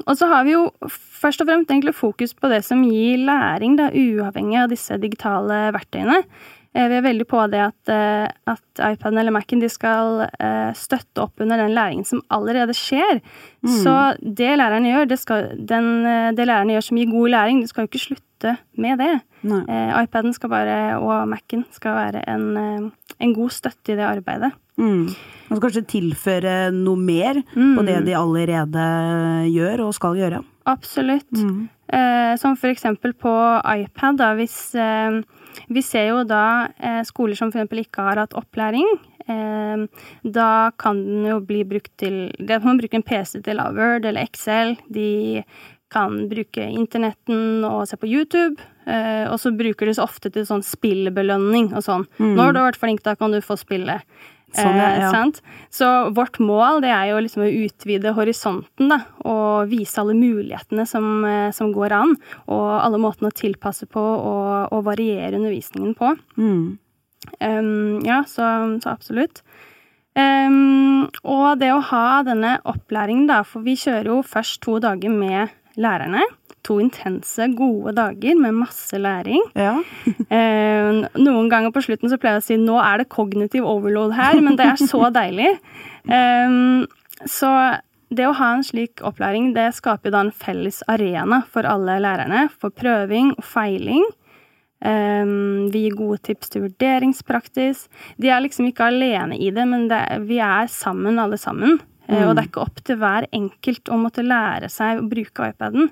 og 0.06 0.18
så 0.20 0.28
har 0.32 0.46
vi 0.48 0.54
jo 0.54 0.68
først 0.92 1.42
og 1.42 1.50
fremst 1.50 1.72
egentlig 1.72 1.96
fokus 1.98 2.36
på 2.38 2.52
det 2.52 2.62
som 2.68 2.84
gir 2.86 3.18
læring, 3.26 3.78
da, 3.80 3.90
uavhengig 3.90 4.62
av 4.62 4.70
disse 4.74 4.98
digitale 5.02 5.68
verktøyene. 5.76 6.22
Eh, 6.78 6.88
Vi 6.92 6.98
er 7.00 7.06
veldig 7.06 7.26
på 7.30 7.42
det 7.52 7.62
at, 7.64 7.90
eh, 7.90 8.28
at 8.54 8.82
iPaden 8.94 9.18
eller 9.18 9.34
Macen 9.34 9.64
skal 9.70 10.28
eh, 10.28 10.74
støtte 10.78 11.24
opp 11.24 11.42
under 11.42 11.58
den 11.58 11.74
læringen 11.74 12.06
som 12.06 12.22
allerede 12.30 12.76
skjer. 12.78 13.22
Så 13.68 13.96
det 14.22 14.54
lærerne 14.60 14.94
gjør, 14.94 15.08
det, 15.10 15.20
skal, 15.20 15.50
den, 15.58 16.04
det 16.38 16.46
lærerne 16.46 16.76
gjør 16.76 16.86
som 16.86 16.98
gir 16.98 17.10
god 17.12 17.30
læring, 17.34 17.62
det 17.62 17.70
skal 17.70 17.84
jo 17.84 17.90
ikke 17.92 18.06
slutte 18.06 18.54
med 18.78 19.02
det. 19.02 19.16
Nei. 19.48 19.64
IPaden 20.04 20.34
skal 20.36 20.50
bare, 20.50 20.78
og 21.02 21.28
Macen 21.28 21.66
skal 21.74 21.98
være 21.98 22.22
en, 22.30 22.92
en 23.20 23.34
god 23.34 23.50
støtte 23.50 23.92
i 23.92 23.98
det 23.98 24.06
arbeidet. 24.06 24.54
Mm. 24.78 25.08
Man 25.48 25.60
skal 25.60 25.64
kanskje 25.70 25.88
tilføre 25.94 26.56
noe 26.76 27.00
mer 27.00 27.40
på 27.56 27.86
det 27.88 28.02
de 28.08 28.16
allerede 28.20 28.86
gjør 29.54 29.88
og 29.88 29.96
skal 29.96 30.20
gjøre. 30.20 30.44
Absolutt. 30.68 31.30
Eh, 31.88 32.34
som 32.36 32.58
for 32.60 32.74
eksempel 32.74 33.14
på 33.16 33.32
iPad, 33.64 34.20
da, 34.20 34.34
hvis 34.36 34.76
eh, 34.76 35.22
Vi 35.72 35.82
ser 35.82 36.10
jo 36.12 36.26
da 36.28 36.68
eh, 36.78 37.00
skoler 37.08 37.38
som 37.40 37.50
for 37.50 37.62
eksempel 37.62 37.86
ikke 37.86 38.04
har 38.10 38.20
hatt 38.20 38.36
opplæring. 38.38 38.86
Eh, 39.28 39.88
da 40.28 40.52
kan 40.80 41.00
den 41.06 41.26
jo 41.32 41.40
bli 41.44 41.64
brukt 41.68 41.94
til 42.00 42.28
Det 42.38 42.60
kan 42.60 42.68
man 42.68 42.84
bruke 42.84 43.00
en 43.00 43.08
PC 43.08 43.42
til 43.48 43.64
Word 43.64 44.06
eller 44.06 44.28
Excel. 44.28 44.76
De 44.92 45.44
kan 45.90 46.28
bruke 46.28 46.64
internetten 46.68 47.64
og 47.64 47.88
se 47.88 47.96
på 47.96 48.10
YouTube. 48.12 48.60
Eh, 48.88 49.26
og 49.32 49.40
så 49.40 49.52
bruker 49.56 49.88
de 49.88 49.96
så 49.96 50.06
ofte 50.08 50.32
til 50.32 50.46
sånn 50.48 50.64
spillbelønning 50.64 51.72
og 51.74 51.84
sånn. 51.84 52.08
Mm. 52.20 52.36
har 52.40 52.54
du 52.56 52.60
vært 52.60 52.80
flink, 52.80 53.04
da 53.04 53.16
kan 53.16 53.32
du 53.32 53.40
få 53.44 53.58
spille. 53.60 54.02
Sånn, 54.58 54.80
ja, 54.80 54.88
Eh, 54.98 55.04
ja. 55.06 55.24
Så 55.74 55.88
vårt 56.16 56.40
mål 56.40 56.82
det 56.82 56.92
er 56.94 57.12
jo 57.12 57.22
liksom 57.22 57.46
å 57.46 57.52
utvide 57.66 58.14
horisonten 58.18 58.92
da, 58.92 59.00
og 59.28 59.70
vise 59.72 60.02
alle 60.02 60.16
mulighetene 60.18 60.88
som, 60.90 61.26
eh, 61.26 61.52
som 61.52 61.72
går 61.76 61.96
an, 61.96 62.16
og 62.48 62.68
alle 62.82 63.00
måtene 63.02 63.32
å 63.32 63.38
tilpasse 63.38 63.88
på 63.92 64.02
og, 64.02 64.74
og 64.74 64.84
variere 64.88 65.38
undervisningen 65.38 65.96
på. 65.98 66.16
Mm. 66.38 66.78
Um, 67.42 68.00
ja, 68.06 68.22
så, 68.30 68.46
så 68.82 68.94
absolutt. 68.94 69.42
Um, 70.18 71.06
og 71.28 71.60
det 71.62 71.70
å 71.76 71.84
ha 71.92 72.24
denne 72.26 72.58
opplæringen, 72.66 73.28
da, 73.30 73.44
for 73.46 73.66
vi 73.66 73.76
kjører 73.78 74.10
jo 74.16 74.22
først 74.26 74.62
to 74.66 74.80
dager 74.82 75.14
med 75.14 75.54
lærerne. 75.78 76.24
To 76.68 76.78
intense, 76.84 77.48
gode 77.56 77.94
dager 77.96 78.38
med 78.40 78.56
masse 78.64 79.00
læring. 79.00 79.44
Ja. 79.56 79.78
Eh, 80.28 80.98
noen 81.16 81.48
ganger 81.48 81.72
på 81.72 81.82
slutten 81.86 82.12
så 82.12 82.18
pleier 82.20 82.38
jeg 82.38 82.44
å 82.44 82.46
si 82.46 82.56
nå 82.60 82.76
er 82.84 83.00
det 83.00 83.08
kognitiv 83.14 83.64
overload 83.64 84.12
her, 84.18 84.42
men 84.44 84.58
det 84.60 84.66
er 84.68 84.82
så 84.82 85.08
deilig. 85.14 85.54
Eh, 86.12 86.58
så 87.32 87.52
det 88.14 88.28
å 88.28 88.36
ha 88.36 88.54
en 88.56 88.64
slik 88.64 89.04
opplæring, 89.06 89.54
det 89.56 89.70
skaper 89.78 90.14
da 90.14 90.26
en 90.26 90.34
felles 90.36 90.82
arena 90.92 91.42
for 91.52 91.68
alle 91.68 91.98
lærerne 92.04 92.48
for 92.52 92.76
prøving 92.76 93.34
og 93.38 93.48
feiling. 93.48 94.06
Eh, 94.84 95.34
vi 95.74 95.86
gir 95.86 95.98
gode 95.98 96.22
tips 96.28 96.54
til 96.54 96.68
vurderingspraktis. 96.68 97.88
De 98.22 98.32
er 98.32 98.44
liksom 98.44 98.70
ikke 98.70 98.92
alene 98.92 99.40
i 99.40 99.52
det, 99.56 99.68
men 99.68 99.88
det, 99.92 100.04
vi 100.28 100.40
er 100.44 100.72
sammen 100.72 101.20
alle 101.24 101.40
sammen. 101.42 101.80
Mm. 102.08 102.22
Og 102.24 102.36
det 102.36 102.44
er 102.44 102.48
ikke 102.48 102.64
opp 102.64 102.80
til 102.88 103.00
hver 103.02 103.28
enkelt 103.36 103.92
å 103.92 104.00
måtte 104.00 104.24
lære 104.24 104.70
seg 104.72 105.02
å 105.02 105.10
bruke 105.12 105.52
iPaden. 105.52 105.92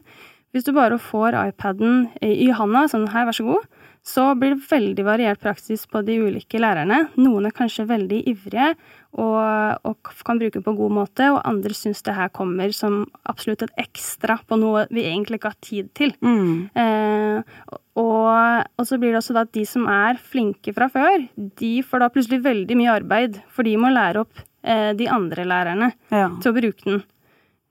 Hvis 0.56 0.63
du 0.63 0.72
bare 0.72 0.96
får 1.04 1.36
iPaden 1.36 2.06
i 2.24 2.48
handa, 2.56 2.86
sånn 2.88 3.10
her, 3.12 3.28
vær 3.28 3.36
så 3.36 3.44
god, 3.44 3.65
så 4.06 4.24
blir 4.38 4.54
det 4.54 4.68
veldig 4.70 5.04
variert 5.04 5.41
praksis 5.41 5.84
på 5.89 6.00
de 6.06 6.20
ulike 6.22 6.60
lærerne. 6.62 7.08
Noen 7.18 7.50
er 7.50 7.56
kanskje 7.58 7.88
veldig 7.89 8.22
ivrige 8.30 8.70
og, 9.18 9.82
og 9.89 10.12
kan 10.28 10.39
bruke 10.39 10.60
den 10.60 10.65
på 10.65 10.74
en 10.76 10.78
god 10.78 10.94
måte, 10.94 11.30
og 11.34 11.41
andre 11.48 11.74
syns 11.76 12.04
det 12.06 12.13
her 12.13 12.30
kommer 12.36 12.72
som 12.76 13.02
absolutt 13.26 13.65
et 13.65 13.82
ekstra 13.82 14.38
på 14.46 14.60
noe 14.62 14.86
vi 14.94 15.08
egentlig 15.10 15.39
ikke 15.41 15.52
har 15.56 15.60
tid 15.65 15.89
til. 15.98 16.13
Mm. 16.22 16.68
Eh, 16.78 17.70
og, 17.98 18.30
og, 18.78 18.84
så 18.86 19.00
blir 19.02 19.15
det 19.15 19.24
også 19.24 19.36
da 19.36 19.46
at 19.48 19.56
de 19.58 19.65
som 19.68 19.88
er 19.89 20.22
flinke 20.22 20.76
fra 20.76 20.88
før, 20.94 21.26
de 21.36 21.74
får 21.84 22.04
da 22.04 22.12
plutselig 22.13 22.44
veldig 22.46 22.78
mye 22.78 22.98
arbeid, 23.00 23.41
for 23.50 23.65
de 23.65 23.74
må 23.82 23.89
lære 23.91 24.22
opp 24.24 24.44
eh, 24.63 24.91
de 25.00 25.10
andre 25.10 25.48
lærerne 25.50 25.91
Ja. 26.13 26.30
til 26.39 26.52
å 26.54 26.58
bruke 26.62 26.86
den. 26.86 27.02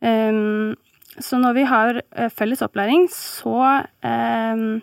Um, 0.05 0.75
så 1.23 1.39
når 1.39 1.55
vi 1.59 1.69
har 1.71 2.01
eh, 2.01 2.33
felles 2.33 2.65
opplæring, 2.65 3.07
så 3.13 3.85
um, 4.03 4.83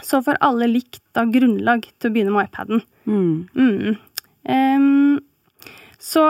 så 0.00 0.22
får 0.24 0.40
alle 0.40 0.70
likt 0.70 1.02
da 1.12 1.26
grunnlag 1.28 1.84
til 2.00 2.08
å 2.08 2.14
begynne 2.14 2.32
med 2.32 2.48
iPaden. 2.48 2.80
Mm. 3.04 3.48
Mm. 3.52 5.18
Så 6.00 6.22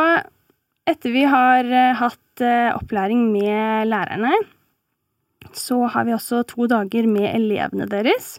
etter 0.89 1.15
vi 1.15 1.23
har 1.29 1.69
eh, 1.69 1.95
hatt 1.97 2.43
eh, 2.45 2.71
opplæring 2.75 3.29
med 3.33 3.89
lærerne, 3.91 4.35
så 5.57 5.85
har 5.91 6.07
vi 6.09 6.15
også 6.17 6.43
to 6.49 6.67
dager 6.71 7.07
med 7.11 7.29
elevene 7.31 7.87
deres. 7.91 8.37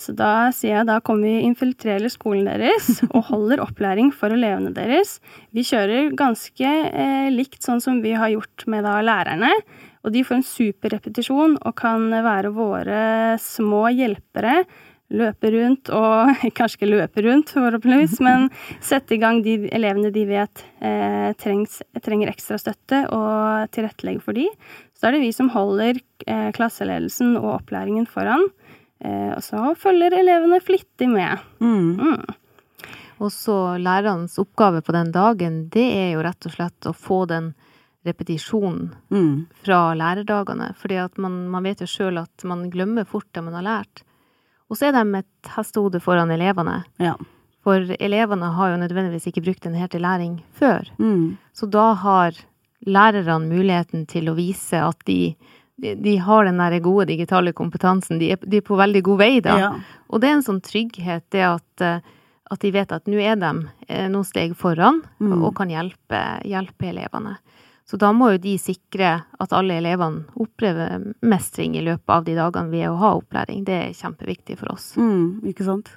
Så 0.00 0.14
da 0.16 0.48
sier 0.56 0.78
jeg 0.78 0.88
da 0.88 0.96
kommer 1.04 1.28
vi 1.28 1.44
infiltrerer 1.48 2.08
skolen 2.12 2.48
deres 2.48 3.02
og 3.14 3.26
holder 3.28 3.64
opplæring 3.64 4.12
for 4.16 4.32
elevene 4.32 4.72
deres. 4.76 5.18
Vi 5.56 5.64
kjører 5.66 6.12
ganske 6.16 6.70
eh, 6.88 7.28
likt 7.32 7.64
sånn 7.64 7.82
som 7.84 8.00
vi 8.04 8.14
har 8.16 8.32
gjort 8.32 8.66
med 8.70 8.86
da 8.88 8.98
lærerne. 9.04 9.52
Og 10.04 10.14
de 10.14 10.22
får 10.24 10.38
en 10.38 10.46
super 10.46 10.94
repetisjon 10.94 11.58
og 11.58 11.74
kan 11.78 12.08
være 12.24 12.52
våre 12.56 13.02
små 13.42 13.88
hjelpere. 13.92 14.62
Løpe 15.10 15.50
rundt 15.50 15.90
og 15.90 16.30
Kanskje 16.56 16.78
ikke 16.78 16.90
løpe 16.92 17.24
rundt, 17.26 17.52
forhåpentligvis, 17.56 18.20
men 18.26 18.48
sette 18.84 19.16
i 19.16 19.20
gang 19.22 19.42
de 19.44 19.56
elevene 19.74 20.12
de 20.14 20.24
vet 20.28 20.64
eh, 20.78 21.32
trengs, 21.40 21.80
trenger 22.04 22.30
ekstra 22.32 22.60
støtte, 22.62 23.04
og 23.12 23.70
tilrettelegge 23.74 24.24
for 24.24 24.38
de. 24.38 24.46
Så 24.96 25.08
er 25.08 25.16
det 25.16 25.24
vi 25.24 25.32
som 25.34 25.50
holder 25.52 25.98
eh, 26.26 26.50
klasseledelsen 26.56 27.34
og 27.40 27.56
opplæringen 27.58 28.06
foran. 28.08 28.46
Eh, 29.04 29.32
og 29.34 29.42
så 29.44 29.72
følger 29.80 30.16
elevene 30.16 30.60
flittig 30.64 31.08
med. 31.10 31.42
Mm. 31.60 31.96
Mm. 32.00 32.86
Og 33.20 33.32
så 33.32 33.56
lærernes 33.80 34.38
oppgave 34.40 34.80
på 34.84 34.94
den 34.96 35.10
dagen, 35.12 35.66
det 35.72 35.84
er 35.92 36.12
jo 36.14 36.24
rett 36.24 36.46
og 36.48 36.54
slett 36.54 36.88
å 36.88 36.96
få 36.96 37.26
den 37.28 37.52
repetisjonen 38.06 38.94
Mm. 39.10 39.46
fra 39.64 39.94
lærerdagene. 39.94 40.74
Fordi 40.76 40.96
at 41.04 41.18
man, 41.18 41.48
man 41.50 41.62
vet 41.62 41.80
jo 41.80 41.86
sjøl 41.86 42.18
at 42.22 42.44
man 42.44 42.70
glemmer 42.70 43.04
fort 43.06 43.26
det 43.34 43.42
man 43.44 43.54
har 43.54 43.62
lært. 43.66 44.02
Og 44.70 44.76
så 44.78 44.88
er 44.88 44.92
de 44.92 45.18
et 45.18 45.50
hestehode 45.56 46.00
foran 46.00 46.30
elevene. 46.30 46.84
Ja. 46.98 47.14
For 47.64 47.76
elevene 48.00 48.52
har 48.54 48.70
jo 48.70 48.76
nødvendigvis 48.80 49.26
ikke 49.28 49.42
brukt 49.44 49.62
den 49.66 49.74
helt 49.74 49.92
læring 50.00 50.40
før. 50.56 50.86
Mm. 50.98 51.36
Så 51.52 51.68
da 51.68 51.92
har 51.94 52.32
lærerne 52.86 53.48
muligheten 53.50 54.06
til 54.08 54.30
å 54.30 54.34
vise 54.38 54.78
at 54.80 54.96
de, 55.04 55.34
de, 55.80 55.94
de 56.00 56.14
har 56.22 56.44
den 56.48 56.56
der 56.62 56.78
gode 56.80 57.06
digitale 57.10 57.52
kompetansen. 57.52 58.18
De 58.22 58.30
er, 58.32 58.40
de 58.40 58.56
er 58.62 58.64
på 58.64 58.78
veldig 58.80 59.02
god 59.10 59.18
vei 59.20 59.40
da. 59.44 59.58
Ja. 59.60 59.70
Og 60.08 60.22
det 60.22 60.30
er 60.30 60.38
en 60.38 60.46
sånn 60.46 60.62
trygghet, 60.64 61.26
det 61.34 61.44
at, 61.44 61.84
eh, 61.84 62.00
at 62.50 62.60
de 62.64 62.70
vet 62.74 62.92
at 62.96 63.04
nå 63.10 63.20
er 63.20 63.36
de 63.36 63.50
eh, 63.88 64.08
noen 64.08 64.24
steg 64.24 64.56
foran 64.56 65.02
Mm. 65.20 65.42
og 65.44 65.54
kan 65.58 65.68
hjelpe, 65.68 66.22
hjelpe 66.48 66.88
elevene. 66.94 67.36
Så 67.90 67.98
da 67.98 68.12
må 68.14 68.28
jo 68.30 68.38
de 68.38 68.52
sikre 68.62 69.08
at 69.42 69.54
alle 69.56 69.80
elevene 69.80 70.22
opplever 70.38 71.08
mestring 71.26 71.74
i 71.74 71.82
løpet 71.82 72.12
av 72.14 72.28
de 72.28 72.36
dagene 72.38 72.70
vi 72.70 72.84
er 72.86 72.92
å 72.92 73.00
ha 73.00 73.16
opplæring. 73.18 73.64
Det 73.66 73.78
er 73.80 73.96
kjempeviktig 73.98 74.60
for 74.60 74.76
oss. 74.76 74.92
Mm, 74.94 75.40
ikke 75.50 75.66
sant. 75.66 75.90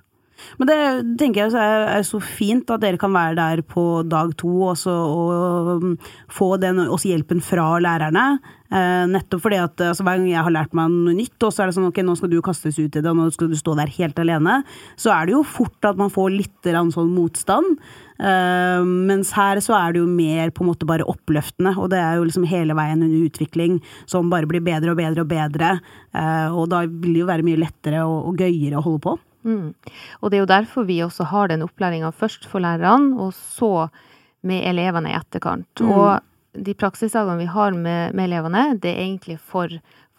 Men 0.59 0.69
det 0.69 0.79
tenker 1.21 1.45
jeg 1.45 1.55
er, 1.57 1.87
er 1.99 2.07
så 2.07 2.19
fint 2.23 2.69
at 2.73 2.83
dere 2.83 2.99
kan 3.01 3.13
være 3.15 3.37
der 3.39 3.63
på 3.67 4.03
dag 4.09 4.33
to 4.39 4.51
også, 4.73 4.91
og 4.93 5.71
um, 5.83 5.95
få 6.31 6.55
den 6.61 6.81
også 6.83 7.13
hjelpen 7.13 7.41
fra 7.43 7.71
lærerne. 7.83 8.25
Eh, 8.73 9.03
nettopp 9.05 9.43
fordi 9.43 9.59
at 9.61 9.81
altså, 9.85 10.01
hver 10.05 10.17
gang 10.17 10.29
jeg 10.31 10.45
har 10.45 10.53
lært 10.53 10.71
meg 10.77 10.89
noe 10.89 11.13
nytt, 11.13 11.37
og 11.45 11.53
så 11.53 11.63
er 11.63 11.69
det 11.69 11.75
sånn 11.77 11.91
ok, 11.91 11.99
nå 12.05 12.15
skal 12.17 12.31
du 12.31 12.39
kastes 12.45 12.79
ut 12.79 12.87
i 12.87 13.01
det, 13.01 13.05
og 13.09 13.19
nå 13.19 13.27
skal 13.33 13.51
du 13.51 13.57
stå 13.59 13.75
der 13.77 13.91
helt 13.99 14.21
alene, 14.21 14.61
så 14.97 15.13
er 15.13 15.29
det 15.29 15.35
jo 15.35 15.43
fort 15.45 15.89
at 15.89 15.99
man 15.99 16.13
får 16.13 16.33
litt 16.33 16.57
grann 16.65 16.89
sånn 16.93 17.11
motstand. 17.13 17.77
Eh, 18.17 18.81
mens 19.09 19.33
her 19.37 19.61
så 19.61 19.75
er 19.77 19.93
det 19.93 20.01
jo 20.01 20.09
mer 20.09 20.53
på 20.53 20.63
en 20.63 20.71
måte 20.71 20.89
bare 20.89 21.05
oppløftende, 21.09 21.75
og 21.77 21.91
det 21.93 22.01
er 22.01 22.17
jo 22.17 22.25
liksom 22.29 22.47
hele 22.49 22.77
veien 22.77 23.05
en 23.05 23.19
utvikling 23.27 23.77
som 24.09 24.31
bare 24.33 24.49
blir 24.49 24.63
bedre 24.65 24.95
og 24.95 25.01
bedre 25.01 25.25
og 25.25 25.29
bedre. 25.29 25.75
Eh, 26.13 26.49
og 26.49 26.71
da 26.73 26.85
vil 26.87 27.13
det 27.13 27.21
jo 27.21 27.29
være 27.29 27.45
mye 27.45 27.61
lettere 27.67 28.01
og, 28.07 28.31
og 28.31 28.41
gøyere 28.41 28.81
å 28.81 28.85
holde 28.87 29.05
på. 29.05 29.15
Mm. 29.43 29.73
Og 30.21 30.31
det 30.31 30.37
er 30.37 30.43
jo 30.43 30.51
derfor 30.51 30.83
vi 30.87 30.99
også 31.05 31.23
har 31.31 31.47
den 31.51 31.61
opplæringa 31.65 32.11
først 32.15 32.45
for 32.49 32.59
lærerne, 32.63 33.15
og 33.19 33.33
så 33.33 33.89
med 34.43 34.63
elevene 34.67 35.11
i 35.11 35.17
etterkant. 35.17 35.67
Mm. 35.81 35.91
Og 35.91 36.63
de 36.65 36.73
praksisdagene 36.77 37.37
vi 37.39 37.45
har 37.49 37.71
med, 37.71 38.13
med 38.13 38.27
elevene, 38.29 38.65
det 38.79 38.91
er 38.93 39.03
egentlig 39.05 39.39
for, 39.39 39.67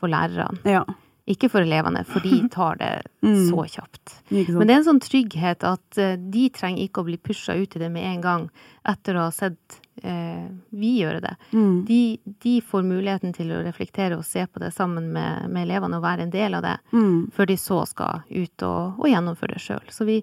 for 0.01 0.09
lærerne. 0.13 0.59
Ja, 0.65 0.83
Ikke 1.27 1.49
for 1.49 1.65
elevene, 1.65 2.03
for 2.05 2.21
de 2.21 2.43
tar 2.53 2.77
det 2.81 3.03
Mm. 3.25 3.47
så 3.49 3.63
kjapt. 3.73 4.11
Men 4.31 4.67
det 4.69 4.75
er 4.75 4.79
en 4.83 4.85
sånn 4.85 5.01
trygghet 5.01 5.65
at 5.65 5.97
eh, 5.99 6.17
de 6.21 6.49
trenger 6.53 6.83
ikke 6.85 7.01
å 7.01 7.07
bli 7.07 7.17
pusha 7.17 7.55
ut 7.57 7.73
i 7.77 7.81
det 7.81 7.89
med 7.91 8.05
en 8.05 8.21
gang 8.21 8.43
etter 8.85 9.17
å 9.17 9.23
ha 9.25 9.31
sett 9.33 9.79
eh, 10.03 10.49
vi 10.71 10.91
gjøre 11.01 11.21
det. 11.25 11.35
Mm. 11.53 11.85
De, 11.89 12.01
de 12.43 12.55
får 12.61 12.83
muligheten 12.87 13.35
til 13.37 13.53
å 13.55 13.63
reflektere 13.65 14.17
og 14.19 14.25
se 14.25 14.47
på 14.47 14.61
det 14.63 14.73
sammen 14.75 15.13
med, 15.13 15.47
med 15.51 15.69
elevene 15.69 15.97
og 16.01 16.05
være 16.07 16.27
en 16.27 16.35
del 16.35 16.55
av 16.59 16.63
det, 16.67 16.77
Mm. 16.93 17.31
før 17.35 17.47
de 17.47 17.57
så 17.61 17.85
skal 17.87 18.23
ut 18.31 18.63
og, 18.67 18.99
og 19.01 19.09
gjennomføre 19.11 19.55
det 19.55 19.63
sjøl. 19.65 19.87
Så 19.91 20.07
vi 20.09 20.19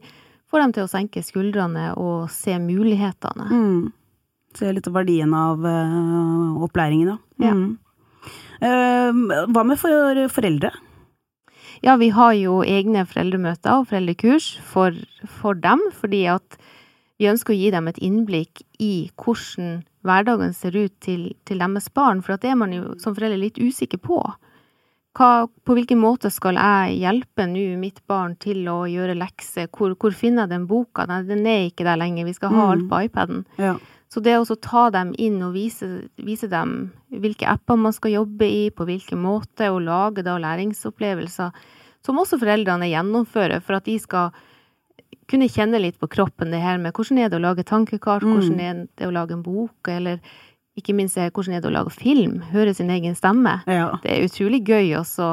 får 0.51 0.59
dem 0.65 0.73
til 0.75 0.83
å 0.83 0.91
senke 0.91 1.23
skuldrene 1.23 1.93
og 1.97 2.29
se 2.33 2.57
mulighetene. 2.59 3.47
Mm. 3.51 3.91
Se 4.57 4.71
litt 4.75 4.87
av 4.89 4.97
verdien 4.99 5.31
av 5.33 5.63
uh, 5.63 6.63
opplæringen, 6.65 7.13
da. 7.13 7.45
Ja. 7.47 7.53
Eh, 8.61 9.11
hva 9.47 9.63
med 9.65 9.79
for 9.79 10.27
foreldre? 10.29 10.73
Ja, 11.81 11.95
vi 11.97 12.11
har 12.13 12.33
jo 12.37 12.59
egne 12.61 13.05
foreldremøter 13.09 13.79
og 13.79 13.87
foreldrekurs 13.89 14.51
for, 14.69 14.93
for 15.39 15.57
dem, 15.57 15.79
fordi 15.97 16.25
at 16.29 16.59
vi 17.21 17.29
ønsker 17.29 17.53
å 17.53 17.57
gi 17.59 17.69
dem 17.73 17.87
et 17.91 17.99
innblikk 18.01 18.63
i 18.81 19.11
hvordan 19.21 19.83
hverdagen 20.01 20.55
ser 20.57 20.73
ut 20.73 20.93
til, 21.05 21.27
til 21.45 21.61
deres 21.61 21.91
barn, 21.93 22.23
for 22.25 22.33
det 22.41 22.49
er 22.49 22.57
man 22.57 22.73
jo 22.73 22.95
som 23.01 23.13
forelder 23.13 23.37
litt 23.43 23.59
usikker 23.61 24.01
på. 24.01 24.17
Hva, 25.13 25.45
på 25.67 25.75
hvilken 25.75 25.99
måte 25.99 26.31
skal 26.31 26.55
jeg 26.55 26.97
hjelpe 27.01 27.45
nå 27.51 27.65
mitt 27.77 27.99
barn 28.09 28.37
til 28.41 28.63
å 28.71 28.85
gjøre 28.89 29.17
lekser? 29.19 29.67
Hvor, 29.69 29.93
hvor 29.99 30.15
finner 30.15 30.47
jeg 30.47 30.53
den 30.55 30.67
boka? 30.69 31.05
Nei, 31.09 31.21
den 31.27 31.43
er 31.45 31.65
ikke 31.67 31.85
der 31.85 31.99
lenger, 31.99 32.25
vi 32.25 32.33
skal 32.37 32.55
ha 32.55 32.63
Mm. 32.63 32.71
alt 32.71 32.87
på 32.89 33.01
iPaden. 33.09 33.45
Ja. 33.59 33.75
Så 34.09 34.23
det 34.23 34.33
å 34.39 34.55
ta 34.59 34.89
dem 34.89 35.13
inn 35.19 35.37
og 35.43 35.53
vise, 35.53 36.09
vise 36.17 36.47
dem 36.49 36.91
hvilke 37.11 37.47
apper 37.47 37.77
man 37.77 37.93
skal 37.93 38.11
jobbe 38.11 38.47
i, 38.47 38.69
på 38.71 38.87
hvilken 38.87 39.21
måte, 39.21 39.69
og 39.69 39.83
lage 39.85 40.23
da 40.23 40.37
læringsopplevelser 40.39 41.51
som 42.03 42.17
også 42.17 42.39
foreldrene 42.41 42.89
gjennomfører, 42.89 43.61
for 43.61 43.77
at 43.77 43.85
de 43.85 43.99
skal 43.99 44.31
kunne 45.31 45.47
kjenne 45.49 45.79
litt 45.81 45.97
på 46.01 46.09
kroppen 46.11 46.51
det 46.53 46.59
her 46.61 46.77
med 46.81 46.93
hvordan 46.93 47.19
er 47.23 47.29
det 47.31 47.39
å 47.39 47.45
lage 47.47 47.63
tankekart, 47.67 48.23
Mm. 48.27 48.31
hvordan 48.35 48.59
er 48.61 48.87
det 48.99 49.07
å 49.07 49.11
lage 49.15 49.33
en 49.37 49.43
bok, 49.45 49.87
eller 49.87 50.19
ikke 50.79 50.93
minst 50.95 51.17
hvordan 51.19 51.53
er 51.57 51.61
det 51.61 51.67
å 51.67 51.73
lage 51.75 51.91
film, 51.91 52.37
høre 52.53 52.73
sin 52.73 52.89
egen 52.89 53.15
stemme. 53.15 53.57
ja. 53.67 53.89
Det 54.03 54.11
er 54.13 54.23
utrolig 54.27 54.61
gøy 54.63 54.93
også 54.99 55.27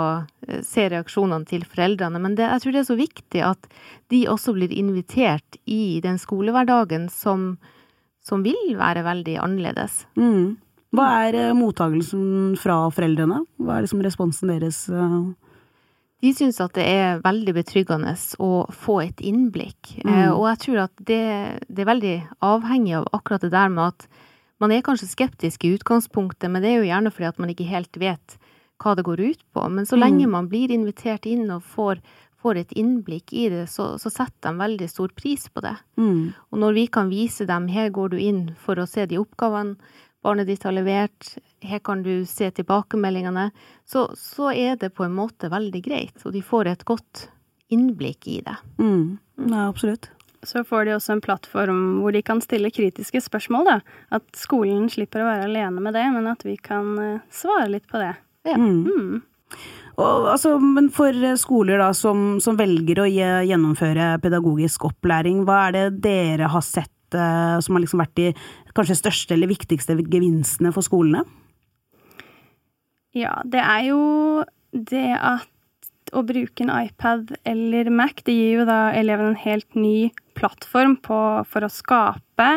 eh, 0.48 0.62
se 0.66 0.88
reaksjonene 0.90 1.46
til 1.46 1.62
foreldrene, 1.62 2.18
men 2.20 2.34
det, 2.34 2.48
jeg 2.50 2.60
tror 2.64 2.72
det 2.72 2.80
er 2.80 2.88
så 2.90 2.96
viktig 2.98 3.42
at 3.46 3.68
de 4.10 4.24
også 4.26 4.54
blir 4.56 4.72
invitert 4.74 5.56
i 5.66 6.00
den 6.02 6.18
skolehverdagen 6.18 7.08
som, 7.08 7.56
som 8.20 8.42
vil 8.42 8.74
være 8.76 9.04
veldig 9.06 9.36
annerledes. 9.38 10.06
Mm. 10.18 10.56
Hva 10.96 11.06
er 11.28 11.34
eh, 11.36 11.52
mottagelsen 11.54 12.56
fra 12.58 12.88
foreldrene? 12.90 13.42
Hva 13.60 13.76
er 13.78 13.84
liksom 13.86 14.02
responsen 14.02 14.48
deres? 14.48 14.88
eh? 14.88 15.18
De 16.20 16.32
syns 16.34 16.58
at 16.60 16.72
det 16.74 16.84
er 16.84 17.20
veldig 17.22 17.54
betryggende 17.54 18.10
å 18.42 18.66
få 18.74 18.96
et 19.06 19.20
innblikk, 19.22 19.92
Mm. 20.04 20.10
eh, 20.12 20.30
og 20.32 20.46
jeg 20.48 20.58
tror 20.64 20.78
at 20.84 20.96
det, 20.98 21.64
det 21.70 21.84
er 21.84 21.92
veldig 21.94 22.28
avhengig 22.42 22.96
av 22.98 23.06
akkurat 23.12 23.40
det 23.40 23.50
der 23.52 23.68
med 23.68 23.92
at 23.94 24.08
man 24.60 24.72
er 24.72 24.82
kanskje 24.82 25.06
skeptisk 25.14 25.64
i 25.64 25.76
utgangspunktet, 25.78 26.50
men 26.50 26.62
det 26.62 26.72
er 26.72 26.78
jo 26.82 26.90
gjerne 26.90 27.12
fordi 27.14 27.28
at 27.28 27.38
man 27.38 27.50
ikke 27.50 27.68
helt 27.70 27.96
vet 27.96 28.38
hva 28.82 28.96
det 28.96 29.04
går 29.04 29.20
ut 29.30 29.42
på. 29.54 29.68
Men 29.70 29.84
så 29.86 29.94
Mm. 29.96 30.00
lenge 30.02 30.26
man 30.28 30.48
blir 30.48 30.68
invitert 30.70 31.26
inn 31.26 31.48
og 31.50 31.62
får, 31.62 32.00
får 32.42 32.56
et 32.58 32.70
innblikk 32.74 33.32
i 33.32 33.48
det, 33.48 33.68
så, 33.68 33.98
så 33.98 34.10
setter 34.10 34.50
de 34.50 34.58
veldig 34.58 34.88
stor 34.90 35.08
pris 35.14 35.48
på 35.48 35.60
det. 35.62 35.76
Mm. 35.96 36.34
Og 36.52 36.58
når 36.58 36.74
vi 36.74 36.86
kan 36.88 37.08
vise 37.10 37.46
dem 37.46 37.68
her 37.68 37.90
går 37.90 38.10
du 38.10 38.16
inn 38.18 38.54
for 38.56 38.74
å 38.74 38.86
se 38.88 39.06
de 39.06 39.18
oppgavene 39.18 39.76
barnet 40.28 40.50
ditt 40.50 40.66
har 40.68 40.76
levert, 40.76 41.32
her 41.64 41.80
kan 41.84 42.04
du 42.04 42.26
se 42.28 42.50
tilbakemeldingene, 42.52 43.48
så, 43.88 44.10
så 44.16 44.52
er 44.52 44.76
det 44.76 44.92
på 44.96 45.06
en 45.06 45.16
måte 45.16 45.48
veldig 45.52 45.82
greit, 45.84 46.20
og 46.24 46.36
de 46.36 46.44
får 46.44 46.72
et 46.74 46.84
godt 46.88 47.28
innblikk 47.72 48.28
i 48.28 48.38
det. 48.44 48.56
Mm. 48.78 49.18
Ja, 49.48 49.68
absolutt. 49.68 50.10
Så 50.46 50.62
får 50.64 50.84
de 50.86 50.94
også 50.94 51.16
en 51.16 51.22
plattform 51.24 51.80
hvor 52.02 52.14
de 52.14 52.22
kan 52.22 52.40
stille 52.44 52.70
kritiske 52.70 53.24
spørsmål, 53.24 53.66
da. 53.66 53.78
At 54.14 54.28
skolen 54.38 54.86
slipper 54.92 55.24
å 55.24 55.30
være 55.32 55.48
alene 55.48 55.82
med 55.82 55.96
det, 55.96 56.04
men 56.14 56.28
at 56.30 56.44
vi 56.46 56.54
kan 56.62 56.92
eh, 57.02 57.24
svare 57.34 57.66
litt 57.72 57.88
på 57.90 57.98
det. 58.00 58.12
Ja. 58.46 58.54
Mm. 58.60 58.84
Mm. 58.86 59.16
Og, 59.98 60.28
altså, 60.30 60.54
men 60.62 60.92
for 60.94 61.16
skoler 61.40 61.80
da, 61.82 61.90
som, 61.96 62.36
som, 62.42 62.54
velger 62.60 63.02
å 63.02 63.08
gjennomføre 63.10 64.12
pedagogisk 64.22 64.86
opplæring, 64.92 65.42
hva 65.48 65.64
er 65.66 65.74
det 65.74 65.86
dere 66.04 66.52
har 66.52 66.62
sett 66.62 66.94
uh, 67.16 67.58
som 67.64 67.74
har 67.74 67.82
liksom 67.82 68.04
vært 68.04 68.14
de 68.20 68.28
kanskje 68.78 69.00
største 69.02 69.36
eller 69.36 69.50
viktigste 69.50 69.98
gevinstene 70.06 70.72
for 70.74 70.86
skolene? 70.86 71.24
Ja, 73.16 73.40
det 73.44 73.62
er 73.64 73.86
jo 73.88 74.02
det 74.72 75.10
at 75.16 75.48
å 76.16 76.22
bruke 76.24 76.64
en 76.64 76.72
iPad 76.72 77.34
eller 77.48 77.90
Mac, 77.92 78.22
det 78.24 78.32
gir 78.36 78.60
jo 78.60 78.64
da 78.68 78.88
elevene 78.96 79.34
en 79.34 79.42
helt 79.42 79.76
ny 79.76 80.10
plattform 80.38 80.94
på, 81.02 81.18
for 81.50 81.66
å 81.66 81.70
skape, 81.72 82.48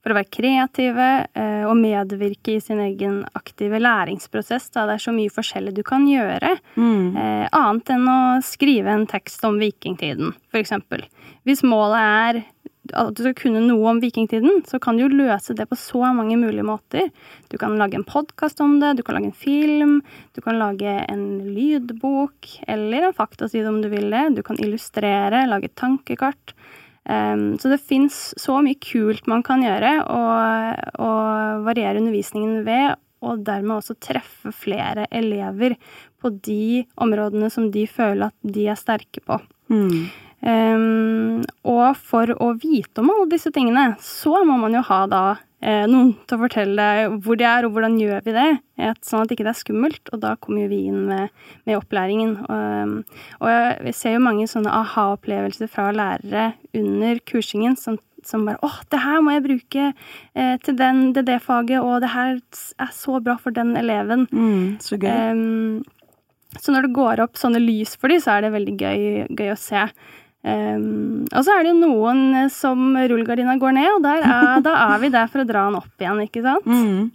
for 0.00 0.12
å 0.12 0.16
være 0.18 0.30
kreative 0.32 1.08
eh, 1.32 1.64
og 1.66 1.74
medvirke 1.80 2.56
i 2.56 2.62
sin 2.62 2.82
egen 2.84 3.22
aktive 3.38 3.80
læringsprosess. 3.80 4.68
Da. 4.74 4.86
Det 4.88 4.98
er 4.98 5.04
så 5.06 5.14
mye 5.16 5.32
forskjellig 5.32 5.74
du 5.78 5.82
kan 5.86 6.06
gjøre, 6.08 6.54
mm. 6.76 7.16
eh, 7.16 7.46
annet 7.56 7.94
enn 7.96 8.06
å 8.12 8.20
skrive 8.46 8.94
en 8.94 9.08
tekst 9.10 9.44
om 9.48 9.58
vikingtiden, 9.60 10.34
f.eks. 10.52 10.76
Hvis 11.48 11.64
målet 11.66 12.00
er 12.04 12.42
at 12.96 13.14
du 13.16 13.22
skal 13.24 13.36
kunne 13.38 13.62
noe 13.64 13.90
om 13.92 14.00
vikingtiden, 14.02 14.62
så 14.68 14.80
kan 14.82 14.96
du 14.96 15.04
jo 15.04 15.12
løse 15.12 15.54
det 15.56 15.66
på 15.70 15.78
så 15.78 16.02
mange 16.16 16.38
mulige 16.40 16.66
måter. 16.66 17.10
Du 17.52 17.58
kan 17.60 17.76
lage 17.80 17.98
en 17.98 18.06
podkast 18.06 18.60
om 18.64 18.78
det, 18.82 18.96
du 18.98 19.04
kan 19.06 19.18
lage 19.18 19.30
en 19.30 19.36
film, 19.36 19.96
du 20.36 20.42
kan 20.44 20.58
lage 20.60 20.96
en 21.06 21.24
lydbok 21.54 22.54
eller 22.68 23.08
en 23.08 23.16
faktaside 23.16 23.70
om 23.70 23.80
du 23.82 23.90
vil 23.92 24.10
det. 24.12 24.26
Du 24.38 24.42
kan 24.46 24.60
illustrere, 24.62 25.46
lage 25.50 25.72
tankekart. 25.78 26.54
Um, 27.10 27.56
så 27.58 27.70
det 27.72 27.80
fins 27.82 28.30
så 28.38 28.58
mye 28.62 28.76
kult 28.78 29.26
man 29.30 29.42
kan 29.42 29.64
gjøre, 29.64 29.94
og, 30.04 30.82
og 31.00 31.64
variere 31.66 31.98
undervisningen 31.98 32.60
ved, 32.66 33.00
og 33.24 33.44
dermed 33.44 33.80
også 33.80 33.96
treffe 34.00 34.52
flere 34.54 35.06
elever 35.12 35.76
på 36.20 36.32
de 36.44 36.84
områdene 37.00 37.50
som 37.52 37.70
de 37.72 37.86
føler 37.88 38.30
at 38.30 38.54
de 38.54 38.66
er 38.70 38.78
sterke 38.78 39.22
på. 39.24 39.40
Mm. 39.72 40.10
Um, 40.40 41.42
og 41.68 41.98
for 42.00 42.32
å 42.40 42.54
vite 42.60 43.02
om 43.02 43.12
alle 43.12 43.28
disse 43.34 43.52
tingene, 43.52 43.94
så 44.00 44.40
må 44.48 44.56
man 44.60 44.74
jo 44.76 44.82
ha 44.88 45.00
da 45.10 45.24
eh, 45.60 45.84
noen 45.90 46.14
til 46.24 46.38
å 46.38 46.42
fortelle 46.46 46.86
hvor 47.20 47.36
de 47.36 47.44
er, 47.44 47.66
og 47.66 47.76
hvordan 47.76 47.98
gjør 48.00 48.24
vi 48.24 48.36
det, 48.36 48.48
et, 48.80 49.00
sånn 49.04 49.26
at 49.26 49.34
ikke 49.34 49.44
det 49.44 49.52
er 49.52 49.60
skummelt. 49.60 50.12
Og 50.14 50.22
da 50.24 50.34
kommer 50.40 50.64
jo 50.64 50.72
vi 50.72 50.82
inn 50.88 51.02
med, 51.10 51.34
med 51.68 51.80
opplæringen. 51.80 52.38
Og, 52.46 53.18
og 53.42 53.52
jeg 53.52 53.96
ser 53.98 54.16
jo 54.16 54.24
mange 54.24 54.48
sånne 54.50 54.72
aha-opplevelser 54.80 55.68
fra 55.72 55.90
lærere 55.92 56.52
under 56.76 57.20
kursingen 57.28 57.76
som 57.80 58.00
som 58.26 58.44
bare 58.44 58.58
'Å, 58.60 58.70
det 58.92 59.00
her 59.00 59.22
må 59.24 59.32
jeg 59.32 59.44
bruke 59.46 59.84
eh, 60.34 60.56
til 60.64 60.76
den, 60.76 61.12
det, 61.16 61.24
det 61.28 61.40
faget, 61.40 61.80
og 61.80 62.02
det 62.04 62.12
her 62.12 62.36
er 62.36 62.92
så 62.92 63.20
bra 63.22 63.38
for 63.40 63.50
den 63.50 63.76
eleven'. 63.80 64.26
Mm, 64.28 64.76
så 64.80 64.98
gøy. 65.00 65.30
Um, 65.32 65.82
så 66.58 66.74
når 66.74 66.88
det 66.88 66.96
går 66.96 67.22
opp 67.22 67.38
sånne 67.38 67.62
lys 67.62 67.94
for 67.96 68.10
dem, 68.10 68.20
så 68.20 68.34
er 68.34 68.44
det 68.44 68.54
veldig 68.56 68.76
gøy, 68.76 69.02
gøy 69.38 69.52
å 69.52 69.58
se. 69.60 69.86
Um, 70.40 71.26
og 71.36 71.44
så 71.44 71.52
er 71.52 71.66
det 71.66 71.74
jo 71.74 71.80
noen 71.82 72.48
som 72.52 72.94
rullegardina 72.96 73.58
går 73.60 73.74
ned, 73.76 73.90
og 73.98 74.06
er, 74.08 74.62
da 74.64 74.76
er 74.86 75.02
vi 75.02 75.10
der 75.12 75.28
for 75.28 75.42
å 75.42 75.48
dra 75.48 75.66
den 75.68 75.80
opp 75.82 76.00
igjen, 76.00 76.22
ikke 76.24 76.44
sant? 76.46 76.68
Mm. 76.68 77.10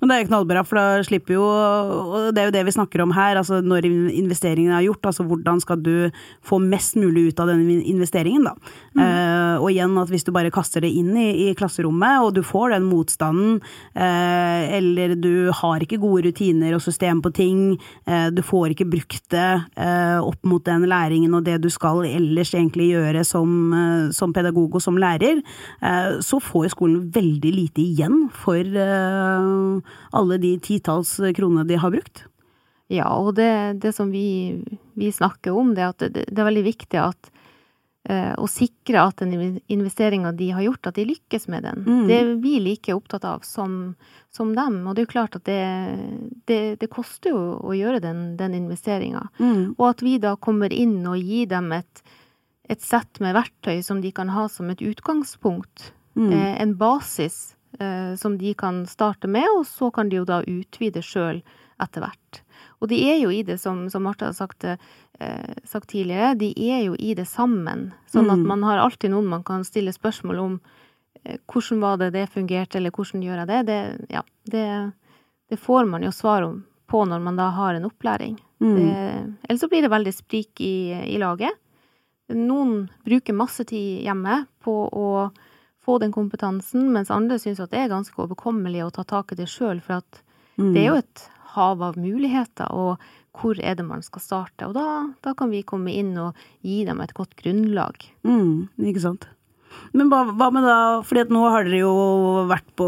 Men 0.00 0.10
det 0.10 0.16
er 0.16 0.28
knallbra, 0.28 0.62
for 0.66 0.78
da 0.78 1.02
slipper 1.06 1.36
jo 1.36 1.44
Og 1.46 2.32
det 2.34 2.42
er 2.42 2.48
jo 2.48 2.54
det 2.54 2.64
vi 2.68 2.74
snakker 2.74 3.02
om 3.04 3.14
her, 3.16 3.38
altså 3.38 3.60
når 3.64 3.86
investeringen 3.86 4.74
er 4.74 4.86
gjort, 4.86 5.06
altså 5.10 5.26
hvordan 5.26 5.60
skal 5.62 5.80
du 5.82 6.10
få 6.44 6.58
mest 6.62 6.96
mulig 7.00 7.30
ut 7.30 7.42
av 7.42 7.52
denne 7.52 7.78
investeringen, 7.88 8.46
da. 8.46 8.54
Mm. 8.96 9.02
Uh, 9.02 9.56
og 9.62 9.68
igjen 9.70 9.96
at 10.00 10.10
hvis 10.12 10.26
du 10.26 10.32
bare 10.34 10.52
kaster 10.54 10.84
det 10.84 10.90
inn 10.96 11.12
i, 11.18 11.28
i 11.46 11.54
klasserommet, 11.58 12.22
og 12.24 12.34
du 12.36 12.42
får 12.46 12.74
den 12.74 12.88
motstanden, 12.88 13.60
uh, 13.96 14.60
eller 14.78 15.14
du 15.18 15.50
har 15.62 15.82
ikke 15.84 16.00
gode 16.02 16.26
rutiner 16.28 16.76
og 16.76 16.84
system 16.84 17.22
på 17.24 17.32
ting, 17.36 17.62
uh, 18.10 18.28
du 18.34 18.42
får 18.44 18.74
ikke 18.74 18.88
brukt 18.92 19.24
det 19.32 19.50
opp 20.22 20.38
mot 20.48 20.62
den 20.66 20.84
læringen 20.88 21.32
og 21.36 21.44
det 21.46 21.56
du 21.62 21.68
skal 21.72 22.02
ellers 22.06 22.52
egentlig 22.54 22.90
gjøre 22.92 23.22
som, 23.26 23.72
som 24.14 24.32
pedagog 24.34 24.76
og 24.76 24.82
som 24.84 24.98
lærer, 25.00 25.40
så 26.24 26.40
får 26.42 26.72
skolen 26.74 27.06
veldig 27.14 27.52
lite 27.54 27.82
igjen 27.84 28.18
for 28.42 28.66
alle 30.12 30.38
de 30.42 30.56
titalls 30.62 31.16
kronene 31.36 31.66
de 31.68 31.80
har 31.80 31.94
brukt? 31.94 32.26
Ja, 32.92 33.08
og 33.16 33.36
det, 33.38 33.80
det 33.80 33.94
som 33.96 34.10
vi, 34.12 34.60
vi, 34.98 35.12
snakker 35.12 35.56
om, 35.56 35.72
det 35.76 35.84
er 35.84 35.94
at 35.94 36.04
det, 36.12 36.26
det 36.28 36.42
er 36.42 36.48
veldig 36.48 36.64
viktig 36.66 36.98
at 37.00 37.30
eh, 38.08 38.34
å 38.36 38.48
sikre 38.50 39.04
at 39.06 39.22
den 39.22 39.60
investeringa 39.72 40.34
de 40.36 40.50
har 40.52 40.66
gjort, 40.66 40.90
at 40.90 40.98
de 40.98 41.06
lykkes 41.08 41.48
med 41.52 41.64
den. 41.64 41.86
Mm. 41.86 42.02
Det 42.10 42.18
er 42.18 42.32
vi 42.42 42.58
like 42.60 42.96
opptatt 42.96 43.24
av 43.28 43.46
som, 43.48 43.94
som 44.34 44.52
dem. 44.56 44.82
Og 44.84 44.92
det 44.92 45.02
er 45.02 45.08
jo 45.08 45.14
klart 45.14 45.38
at 45.40 45.46
det, 45.48 45.62
det, 46.50 46.60
det 46.82 46.90
koster 46.92 47.32
jo 47.32 47.40
å 47.62 47.76
gjøre 47.76 48.02
den, 48.04 48.24
den 48.40 48.58
investeringa. 48.60 49.24
Mm. 49.40 49.72
Og 49.78 49.86
at 49.88 50.04
vi 50.04 50.18
da 50.20 50.34
kommer 50.36 50.74
inn 50.74 51.00
og 51.08 51.16
gir 51.16 51.48
dem 51.54 51.72
et, 51.78 52.04
et 52.68 52.84
sett 52.84 53.22
med 53.24 53.38
verktøy 53.38 53.80
som 53.86 54.04
de 54.04 54.12
kan 54.12 54.34
ha 54.36 54.48
som 54.52 54.68
et 54.74 54.84
utgangspunkt. 54.84 55.92
Mm. 56.18 56.28
Eh, 56.28 56.54
en 56.60 56.76
basis 56.76 57.54
som 58.20 58.34
de 58.36 58.50
kan 58.58 58.82
starte 58.86 59.30
med, 59.32 59.46
og 59.56 59.62
så 59.66 59.88
kan 59.90 60.10
de 60.10 60.18
jo 60.18 60.26
da 60.28 60.42
utvide 60.44 61.00
sjøl 61.02 61.38
etter 61.82 62.04
hvert. 62.04 62.42
Og 62.82 62.90
de 62.90 62.98
er 63.06 63.20
jo 63.22 63.30
i 63.30 63.42
det, 63.46 63.58
som, 63.62 63.84
som 63.90 64.02
Marte 64.06 64.26
har 64.28 64.36
sagt, 64.36 64.64
eh, 64.66 65.52
sagt, 65.64 65.90
tidligere, 65.92 66.34
de 66.38 66.50
er 66.70 66.82
jo 66.88 66.96
i 66.98 67.14
det 67.18 67.28
sammen. 67.30 67.90
Sånn 68.10 68.30
at 68.30 68.40
mm. 68.40 68.48
man 68.48 68.64
har 68.66 68.82
alltid 68.82 69.12
noen 69.12 69.30
man 69.30 69.44
kan 69.46 69.62
stille 69.66 69.94
spørsmål 69.94 70.40
om 70.42 70.56
eh, 71.22 71.38
hvordan 71.46 71.82
var 71.84 72.00
det 72.02 72.12
det 72.16 72.26
fungerte, 72.34 72.80
eller 72.80 72.94
hvordan 72.94 73.22
gjør 73.22 73.42
jeg 73.42 73.50
det? 73.52 73.60
Det, 73.70 73.80
ja, 74.16 74.24
det, 74.50 74.66
det 75.52 75.60
får 75.62 75.90
man 75.90 76.06
jo 76.06 76.14
svar 76.14 76.48
om 76.48 76.62
på 76.92 77.04
når 77.08 77.22
man 77.24 77.38
da 77.38 77.52
har 77.54 77.78
en 77.78 77.86
opplæring. 77.88 78.34
Mm. 78.62 79.38
Eller 79.48 79.58
så 79.58 79.66
blir 79.70 79.82
det 79.82 79.90
veldig 79.90 80.12
sprik 80.14 80.60
i, 80.60 80.92
i 81.08 81.16
laget. 81.18 81.54
Noen 82.34 82.90
bruker 83.06 83.34
masse 83.34 83.64
tid 83.68 84.04
hjemme 84.04 84.42
på 84.62 84.74
å 84.86 85.06
få 85.82 85.98
den 85.98 86.12
kompetansen, 86.14 86.90
mens 86.94 87.10
andre 87.10 87.38
syns 87.42 87.60
at 87.62 87.72
det 87.72 87.80
er 87.82 87.92
ganske 87.92 88.16
overkommelig 88.22 88.84
å 88.86 88.92
ta 88.94 89.04
tak 89.08 89.34
i 89.34 89.40
det 89.40 89.48
sjøl, 89.50 89.82
for 89.82 90.00
at 90.00 90.22
mm. 90.56 90.70
det 90.74 90.84
er 90.84 90.88
jo 90.88 91.00
et 91.00 91.26
hav 91.56 91.82
av 91.84 91.98
muligheter, 92.00 92.70
og 92.70 93.02
hvor 93.36 93.58
er 93.64 93.76
det 93.78 93.86
man 93.88 94.04
skal 94.04 94.22
starte? 94.22 94.68
Og 94.68 94.76
da, 94.76 94.86
da 95.24 95.32
kan 95.36 95.52
vi 95.52 95.64
komme 95.66 95.92
inn 95.94 96.12
og 96.20 96.38
gi 96.64 96.82
dem 96.88 97.00
et 97.02 97.14
godt 97.16 97.34
grunnlag. 97.40 98.04
Mm, 98.28 98.68
ikke 98.84 99.04
sant. 99.06 99.28
Men 99.92 100.08
hva, 100.08 100.22
hva, 100.32 100.48
med 100.54 100.64
da, 100.64 100.76
fordi 101.04 101.24
at 101.26 101.32
nå 101.34 101.42
har 101.52 101.66
dere 101.66 101.82
jo 101.82 101.92
vært 102.48 102.66
på 102.78 102.86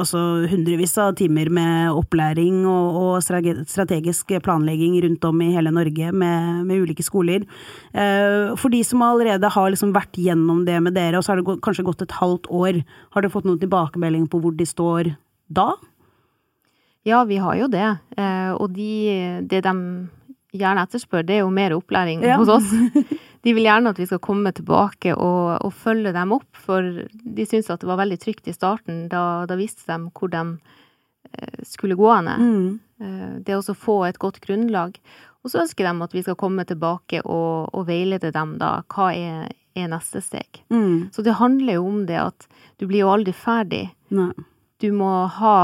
altså, 0.00 0.20
hundrevis 0.48 0.94
av 1.02 1.16
timer 1.18 1.50
med 1.52 1.92
opplæring 1.92 2.62
og, 2.68 2.98
og, 3.02 3.66
strategisk 3.68 4.32
planlegging 4.44 4.96
rundt 5.04 5.28
om 5.28 5.42
i 5.44 5.50
hele 5.54 5.72
Norge 5.74 6.12
med, 6.12 6.64
med 6.68 6.86
ulike 6.86 7.04
skoler. 7.04 7.44
Eh, 7.92 8.56
for 8.56 8.72
de 8.72 8.80
som 8.86 9.04
allerede 9.04 9.52
har 9.52 9.70
liksom 9.74 9.92
vært 9.96 10.16
gjennom 10.16 10.64
det 10.68 10.80
med 10.84 10.96
dere, 10.96 11.20
og 11.20 11.26
så 11.26 11.34
har 11.34 11.42
det 11.42 11.60
kanskje 11.64 11.86
gått 11.86 12.04
et 12.06 12.18
halvt 12.18 12.48
år, 12.48 12.82
har 13.14 13.24
dere 13.24 13.34
fått 13.34 13.48
noen 13.48 13.60
tilbakemelding 13.60 14.28
på 14.32 14.40
hvor 14.42 14.56
de 14.56 14.68
står 14.68 15.14
da? 15.52 15.72
Ja, 17.08 17.22
vi 17.24 17.38
har 17.40 17.56
jo 17.56 17.68
det. 17.72 17.88
Eh, 18.16 18.52
og 18.56 18.72
de, 18.76 18.92
det 19.48 19.62
de 19.64 19.74
gjerne 20.56 20.84
etterspør, 20.84 21.24
det 21.26 21.38
er 21.38 21.44
jo 21.44 21.52
mer 21.52 21.74
opplæring 21.76 22.24
ja. 22.24 22.38
hos 22.40 22.50
oss. 22.52 22.72
de 23.48 23.54
vil 23.56 23.64
gjerne 23.64 23.94
at 23.94 24.00
vi 24.00 24.06
skal 24.08 24.20
komme 24.20 24.52
tilbake 24.52 25.14
og, 25.16 25.62
og 25.64 25.72
følge 25.72 26.12
dem 26.12 26.34
opp, 26.36 26.48
for 26.52 26.84
de 27.08 27.46
syns 27.48 27.70
at 27.72 27.80
det 27.80 27.88
var 27.88 28.00
veldig 28.02 28.18
trygt 28.20 28.50
i 28.50 28.56
starten. 28.56 29.06
Da, 29.12 29.46
da 29.48 29.56
visste 29.56 29.86
de 29.88 30.12
hvor 30.12 30.28
de 30.32 30.42
eh, 31.32 31.62
skulle 31.64 31.96
gå 31.96 32.10
henne. 32.12 32.34
Mm. 32.36 32.68
Eh, 33.00 33.32
det 33.46 33.56
å 33.56 33.76
få 33.76 34.02
et 34.08 34.20
godt 34.20 34.42
grunnlag. 34.44 34.98
Og 35.40 35.52
så 35.52 35.62
ønsker 35.62 35.86
de 35.86 36.04
at 36.04 36.16
vi 36.16 36.24
skal 36.26 36.36
komme 36.36 36.66
tilbake 36.68 37.22
og, 37.24 37.70
og 37.72 37.88
veilede 37.88 38.34
dem 38.34 38.58
da. 38.60 38.82
Hva 38.92 39.08
er, 39.16 39.48
er 39.78 39.88
neste 39.94 40.20
steg? 40.24 40.60
Mm. 40.68 41.08
Så 41.14 41.24
det 41.24 41.38
handler 41.40 41.78
jo 41.78 41.88
om 41.88 42.04
det 42.10 42.20
at 42.20 42.48
du 42.76 42.84
blir 42.90 43.06
jo 43.06 43.14
aldri 43.14 43.32
ferdig. 43.32 43.86
Nei. 44.12 44.34
Du 44.82 44.90
må 44.92 45.12
ha 45.38 45.58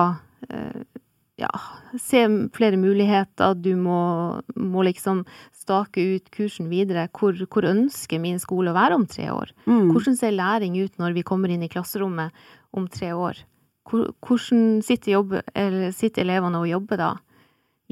eh, 0.49 0.81
ja, 1.37 1.51
se 2.01 2.49
flere 2.55 2.79
muligheter. 2.79 3.55
Du 3.59 3.75
må, 3.77 4.41
må 4.55 4.85
liksom 4.87 5.25
stake 5.57 6.05
ut 6.15 6.31
kursen 6.35 6.71
videre. 6.71 7.09
Hvor, 7.11 7.35
hvor, 7.49 7.67
ønsker 7.67 8.23
min 8.23 8.39
skole 8.43 8.71
å 8.71 8.77
være 8.77 8.99
om 9.01 9.09
tre 9.11 9.31
år? 9.35 9.51
Mm. 9.67 9.91
Hvordan 9.91 10.19
ser 10.21 10.37
læring 10.37 10.79
ut 10.79 11.03
når 11.03 11.19
vi 11.19 11.27
kommer 11.27 11.51
inn 11.51 11.65
i 11.67 11.73
klasserommet 11.73 12.47
om 12.75 12.87
tre 12.91 13.13
år? 13.17 13.43
Hvordan 13.85 14.81
sitter, 14.85 15.19
jobb, 15.19 15.39
sitter, 15.93 16.25
elevene 16.25 16.63
og 16.63 16.71
jobber 16.71 17.03
da? 17.03 17.13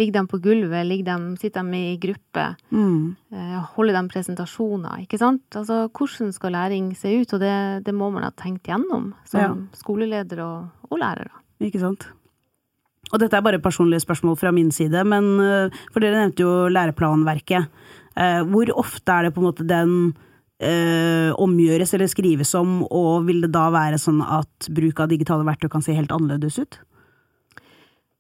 Ligger 0.01 0.23
de 0.23 0.31
på 0.31 0.39
gulvet? 0.41 0.89
De, 1.05 1.17
sitter 1.43 1.67
de 1.69 1.83
i 1.91 1.99
gruppe? 2.01 2.47
Mm. 2.73 3.13
Eh, 3.35 3.59
holder 3.75 3.99
de 3.99 4.03
presentasjoner? 4.15 5.03
Ikke 5.05 5.21
sant? 5.21 5.45
Altså, 5.59 5.83
hvordan 5.93 6.33
skal 6.33 6.57
læring 6.57 6.95
se 6.97 7.13
ut? 7.13 7.35
Og 7.37 7.43
det, 7.43 7.53
det 7.85 7.93
må 7.93 8.09
man 8.15 8.25
ha 8.25 8.33
tenkt 8.33 8.71
gjennom 8.71 9.13
som 9.29 9.43
ja. 9.43 9.53
skoleleder 9.77 10.41
og, 10.47 10.89
og 10.89 11.03
lærer. 11.03 11.29
Ikke 11.61 11.83
sant. 11.83 12.09
Og 13.13 13.21
dette 13.21 13.37
er 13.37 13.45
bare 13.45 13.61
personlige 13.63 14.05
spørsmål 14.07 14.39
fra 14.41 14.53
min 14.55 14.71
side, 14.73 15.05
men 15.05 15.33
eh, 15.45 15.81
for 15.93 16.05
dere 16.05 16.23
nevnte 16.23 16.45
jo 16.47 16.69
læreplanverket. 16.73 17.69
Eh, 18.17 18.41
hvor 18.49 18.73
ofte 18.81 19.13
er 19.13 19.29
det 19.29 19.35
på 19.35 19.43
en 19.43 19.49
måte 19.51 19.67
den 19.69 19.93
eh, 20.63 21.33
omgjøres 21.37 21.93
eller 21.97 22.09
skrives 22.11 22.55
om, 22.59 22.81
og 22.89 23.29
vil 23.29 23.45
det 23.45 23.53
da 23.55 23.67
være 23.75 24.01
sånn 24.01 24.23
at 24.25 24.71
bruk 24.73 25.05
av 25.05 25.13
digitale 25.13 25.47
verktøy 25.49 25.69
kan 25.73 25.85
se 25.85 25.97
helt 25.97 26.15
annerledes 26.15 26.59
ut? 26.63 26.81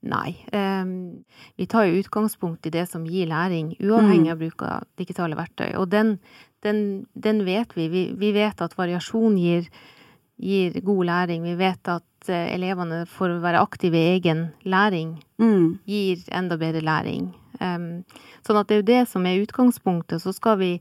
Nei. 0.02 0.34
Um, 0.50 1.22
vi 1.56 1.68
tar 1.70 1.86
jo 1.86 2.00
utgangspunkt 2.00 2.66
i 2.66 2.72
det 2.74 2.88
som 2.90 3.04
gir 3.06 3.28
læring, 3.30 3.76
uavhengig 3.78 4.26
mm. 4.26 4.32
av 4.34 4.40
bruk 4.40 4.64
av 4.66 4.86
digitale 4.98 5.38
verktøy. 5.38 5.68
Og 5.78 5.86
den, 5.92 6.16
den, 6.66 7.04
den 7.14 7.44
vet 7.46 7.76
vi. 7.78 7.86
vi. 7.92 8.04
vi. 8.18 8.32
vet 8.34 8.64
at 8.64 8.74
variasjon 8.78 9.38
gir, 9.38 9.68
gir, 10.42 10.80
god 10.84 11.04
læring. 11.08 11.46
Vi 11.46 11.54
vet 11.60 11.92
at 11.92 12.30
uh, 12.30 12.54
elevene 12.54 13.04
får 13.10 13.38
være 13.42 13.62
aktive 13.62 13.98
i 13.98 14.16
egen 14.16 14.48
læring, 14.64 15.16
mm. 15.42 15.66
gir 15.88 16.24
enda 16.34 16.58
bedre 16.60 16.84
læring. 16.84 17.30
Um, 17.62 18.02
sånn 18.46 18.58
at 18.58 18.68
det 18.68 18.74
er 18.74 18.82
jo 18.82 18.90
det 18.90 19.02
som 19.12 19.26
er 19.28 19.42
utgangspunktet. 19.42 20.22
Så 20.22 20.34
skal 20.36 20.58
vi 20.62 20.72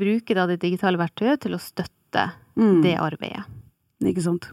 bruke 0.00 0.36
da 0.36 0.46
det 0.48 0.60
digitale 0.62 1.00
verktøyet 1.00 1.42
til 1.44 1.56
å 1.56 1.62
støtte 1.62 2.30
mm. 2.56 2.78
det 2.86 2.96
arbeidet. 3.00 3.44
Ikke 4.06 4.24
sant. 4.24 4.52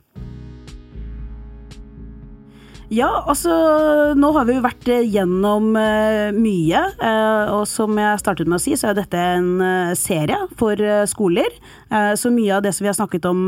Ja, 2.88 3.10
altså 3.28 3.52
nå 4.15 4.30
har 4.32 4.45
vi 4.47 4.54
jo 4.56 4.63
vært 4.63 4.86
gjennom 4.88 5.73
uh, 5.76 6.32
mye. 6.32 6.84
Uh, 7.02 7.58
og 7.58 7.65
som 7.67 7.97
jeg 8.00 8.21
startet 8.21 8.47
med 8.47 8.62
å 8.62 8.63
si, 8.63 8.78
så 8.80 8.93
er 8.93 8.95
dette 9.02 9.19
en 9.19 9.50
uh, 9.60 9.91
serie 10.00 10.38
for 10.60 10.80
skoler. 11.12 11.52
så 12.19 12.32
mye 12.32 12.56
av 12.56 12.63
det 12.63 12.71
som 12.76 12.86
vi 12.86 12.89
har 12.89 12.95
snakket 12.95 13.26
om 13.30 13.47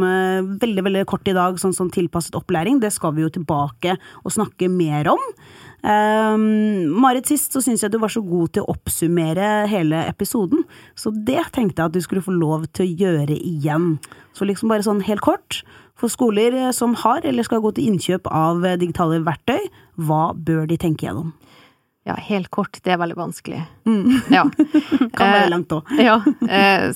veldig 0.62 0.84
veldig 0.86 1.02
kort 1.10 1.28
i 1.28 1.34
dag, 1.36 1.58
sånn 1.60 1.73
som 1.75 1.89
tilpasset 1.91 2.36
opplæring, 2.38 2.80
det 2.80 2.91
skal 2.95 3.12
vi 3.15 3.23
jo 3.25 3.32
tilbake 3.34 3.95
og 4.23 4.32
snakke 4.32 4.69
mer 4.71 5.10
om. 5.12 5.25
Marit, 5.84 7.28
sist 7.28 7.56
så 7.56 7.62
syns 7.63 7.84
jeg 7.84 7.91
du 7.91 7.99
var 7.99 8.12
så 8.13 8.23
god 8.23 8.54
til 8.56 8.63
å 8.63 8.75
oppsummere 8.75 9.67
hele 9.71 10.06
episoden. 10.08 10.63
Så 10.95 11.12
det 11.12 11.41
tenkte 11.56 11.82
jeg 11.82 11.91
at 11.91 11.97
du 11.97 12.02
skulle 12.04 12.23
få 12.23 12.36
lov 12.36 12.69
til 12.71 12.88
å 12.88 13.04
gjøre 13.04 13.36
igjen. 13.36 13.93
Så 14.36 14.47
liksom 14.47 14.71
bare 14.71 14.88
sånn 14.88 15.04
helt 15.08 15.23
kort. 15.25 15.63
For 15.99 16.12
skoler 16.12 16.55
eh, 16.55 16.71
som 16.75 16.95
har 16.95 17.25
eller 17.27 17.45
skal 17.47 17.62
gå 17.63 17.73
til 17.75 17.91
innkjøp 17.91 18.29
av 18.31 18.65
eh, 18.65 18.79
digitale 18.79 19.19
verktøy, 19.25 19.69
hva 19.99 20.29
bør 20.33 20.67
de 20.69 20.79
tenke 20.79 21.07
gjennom? 21.07 21.33
Ja, 22.07 22.15
helt 22.25 22.47
kort, 22.49 22.79
det 22.85 22.93
er 22.93 23.01
veldig 23.01 23.17
vanskelig. 23.19 23.59
Mm. 23.85 24.15
Ja. 24.38 24.45
kan 25.17 25.33
være 25.33 25.43
eh, 25.43 25.51
langt 25.51 25.75
òg. 25.75 25.91
ja, 25.99 26.15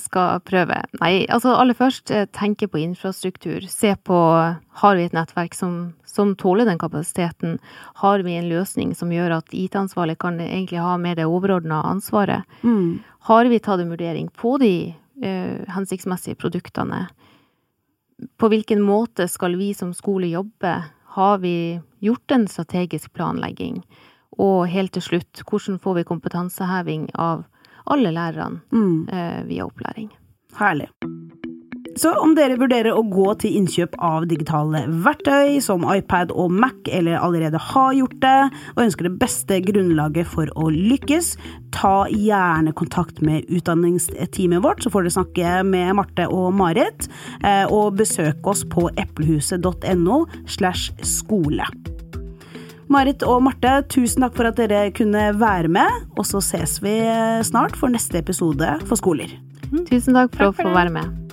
skal 0.00 0.40
prøve. 0.48 0.80
Nei, 1.02 1.12
altså 1.28 1.52
aller 1.54 1.76
først, 1.76 2.10
tenke 2.34 2.66
på 2.70 2.80
infrastruktur. 2.80 3.68
Se 3.70 3.92
på 4.00 4.18
har 4.80 4.96
vi 4.98 5.04
et 5.06 5.14
nettverk 5.14 5.54
som, 5.54 5.92
som 6.08 6.32
tåler 6.40 6.66
den 6.66 6.80
kapasiteten. 6.80 7.58
Har 8.00 8.24
vi 8.24 8.38
en 8.38 8.48
løsning 8.48 8.96
som 8.96 9.12
gjør 9.12 9.36
at 9.42 9.54
IT-ansvarlig 9.54 10.16
kan 10.24 10.40
egentlig 10.42 10.80
ha 10.82 10.96
mer 10.98 11.20
det 11.20 11.28
overordna 11.28 11.84
ansvaret? 11.92 12.48
Mm. 12.64 13.04
Har 13.28 13.52
vi 13.52 13.60
tatt 13.60 13.84
en 13.84 13.92
vurdering 13.92 14.32
på 14.34 14.56
de 14.60 14.74
uh, 15.24 15.60
hensiktsmessige 15.76 16.40
produktene? 16.40 17.04
På 18.36 18.48
hvilken 18.48 18.82
måte 18.82 19.28
skal 19.28 19.56
vi 19.60 19.72
som 19.74 19.94
skole 19.94 20.30
jobbe? 20.32 20.74
Har 21.14 21.38
vi 21.38 21.80
gjort 22.00 22.30
en 22.30 22.48
strategisk 22.48 23.12
planlegging? 23.12 23.82
Og 24.38 24.66
helt 24.66 24.94
til 24.96 25.02
slutt, 25.02 25.42
hvordan 25.46 25.78
får 25.78 26.00
vi 26.00 26.08
kompetanseheving 26.08 27.08
av 27.14 27.44
alle 27.86 28.10
lærerne 28.14 28.62
mm. 28.72 29.08
eh, 29.08 29.40
via 29.50 29.66
opplæring? 29.68 30.10
Herlig. 30.58 30.90
Så 31.96 32.10
om 32.18 32.32
dere 32.34 32.56
vurderer 32.58 32.90
å 32.90 33.04
gå 33.06 33.28
til 33.38 33.54
innkjøp 33.60 33.94
av 34.02 34.26
digitale 34.26 34.82
verktøy 35.04 35.60
som 35.62 35.84
iPad 35.86 36.32
og 36.34 36.50
Mac, 36.50 36.74
eller 36.90 37.20
allerede 37.22 37.60
har 37.70 37.94
gjort 37.94 38.16
det, 38.24 38.38
og 38.74 38.82
ønsker 38.86 39.06
det 39.06 39.14
beste 39.20 39.60
grunnlaget 39.62 40.26
for 40.32 40.50
å 40.58 40.70
lykkes, 40.74 41.34
ta 41.74 42.08
gjerne 42.10 42.74
kontakt 42.74 43.22
med 43.24 43.46
utdanningsteamet 43.46 44.64
vårt, 44.64 44.82
så 44.82 44.90
får 44.90 45.06
dere 45.06 45.16
snakke 45.18 45.54
med 45.70 45.94
Marte 46.00 46.28
og 46.34 46.50
Marit, 46.58 47.08
eh, 47.46 47.64
og 47.70 47.98
besøk 48.02 48.42
oss 48.50 48.66
på 48.66 48.88
eplehuset.no 48.98 50.24
slash 50.50 50.90
skole. 51.06 51.66
Marit 52.90 53.22
og 53.26 53.40
Marte, 53.46 53.78
tusen 53.90 54.26
takk 54.26 54.34
for 54.36 54.50
at 54.50 54.58
dere 54.58 54.88
kunne 54.94 55.30
være 55.38 55.70
med, 55.72 56.06
og 56.18 56.26
så 56.26 56.42
ses 56.44 56.80
vi 56.84 56.98
snart 57.46 57.78
for 57.78 57.94
neste 57.94 58.18
episode 58.20 58.76
for 58.84 58.98
skoler. 59.00 59.30
Tusen 59.86 60.14
takk 60.14 60.34
for, 60.34 60.50
takk 60.50 60.58
for 60.58 60.66
å 60.66 60.72
få 60.74 60.80
være 60.82 60.98
med. 60.98 61.23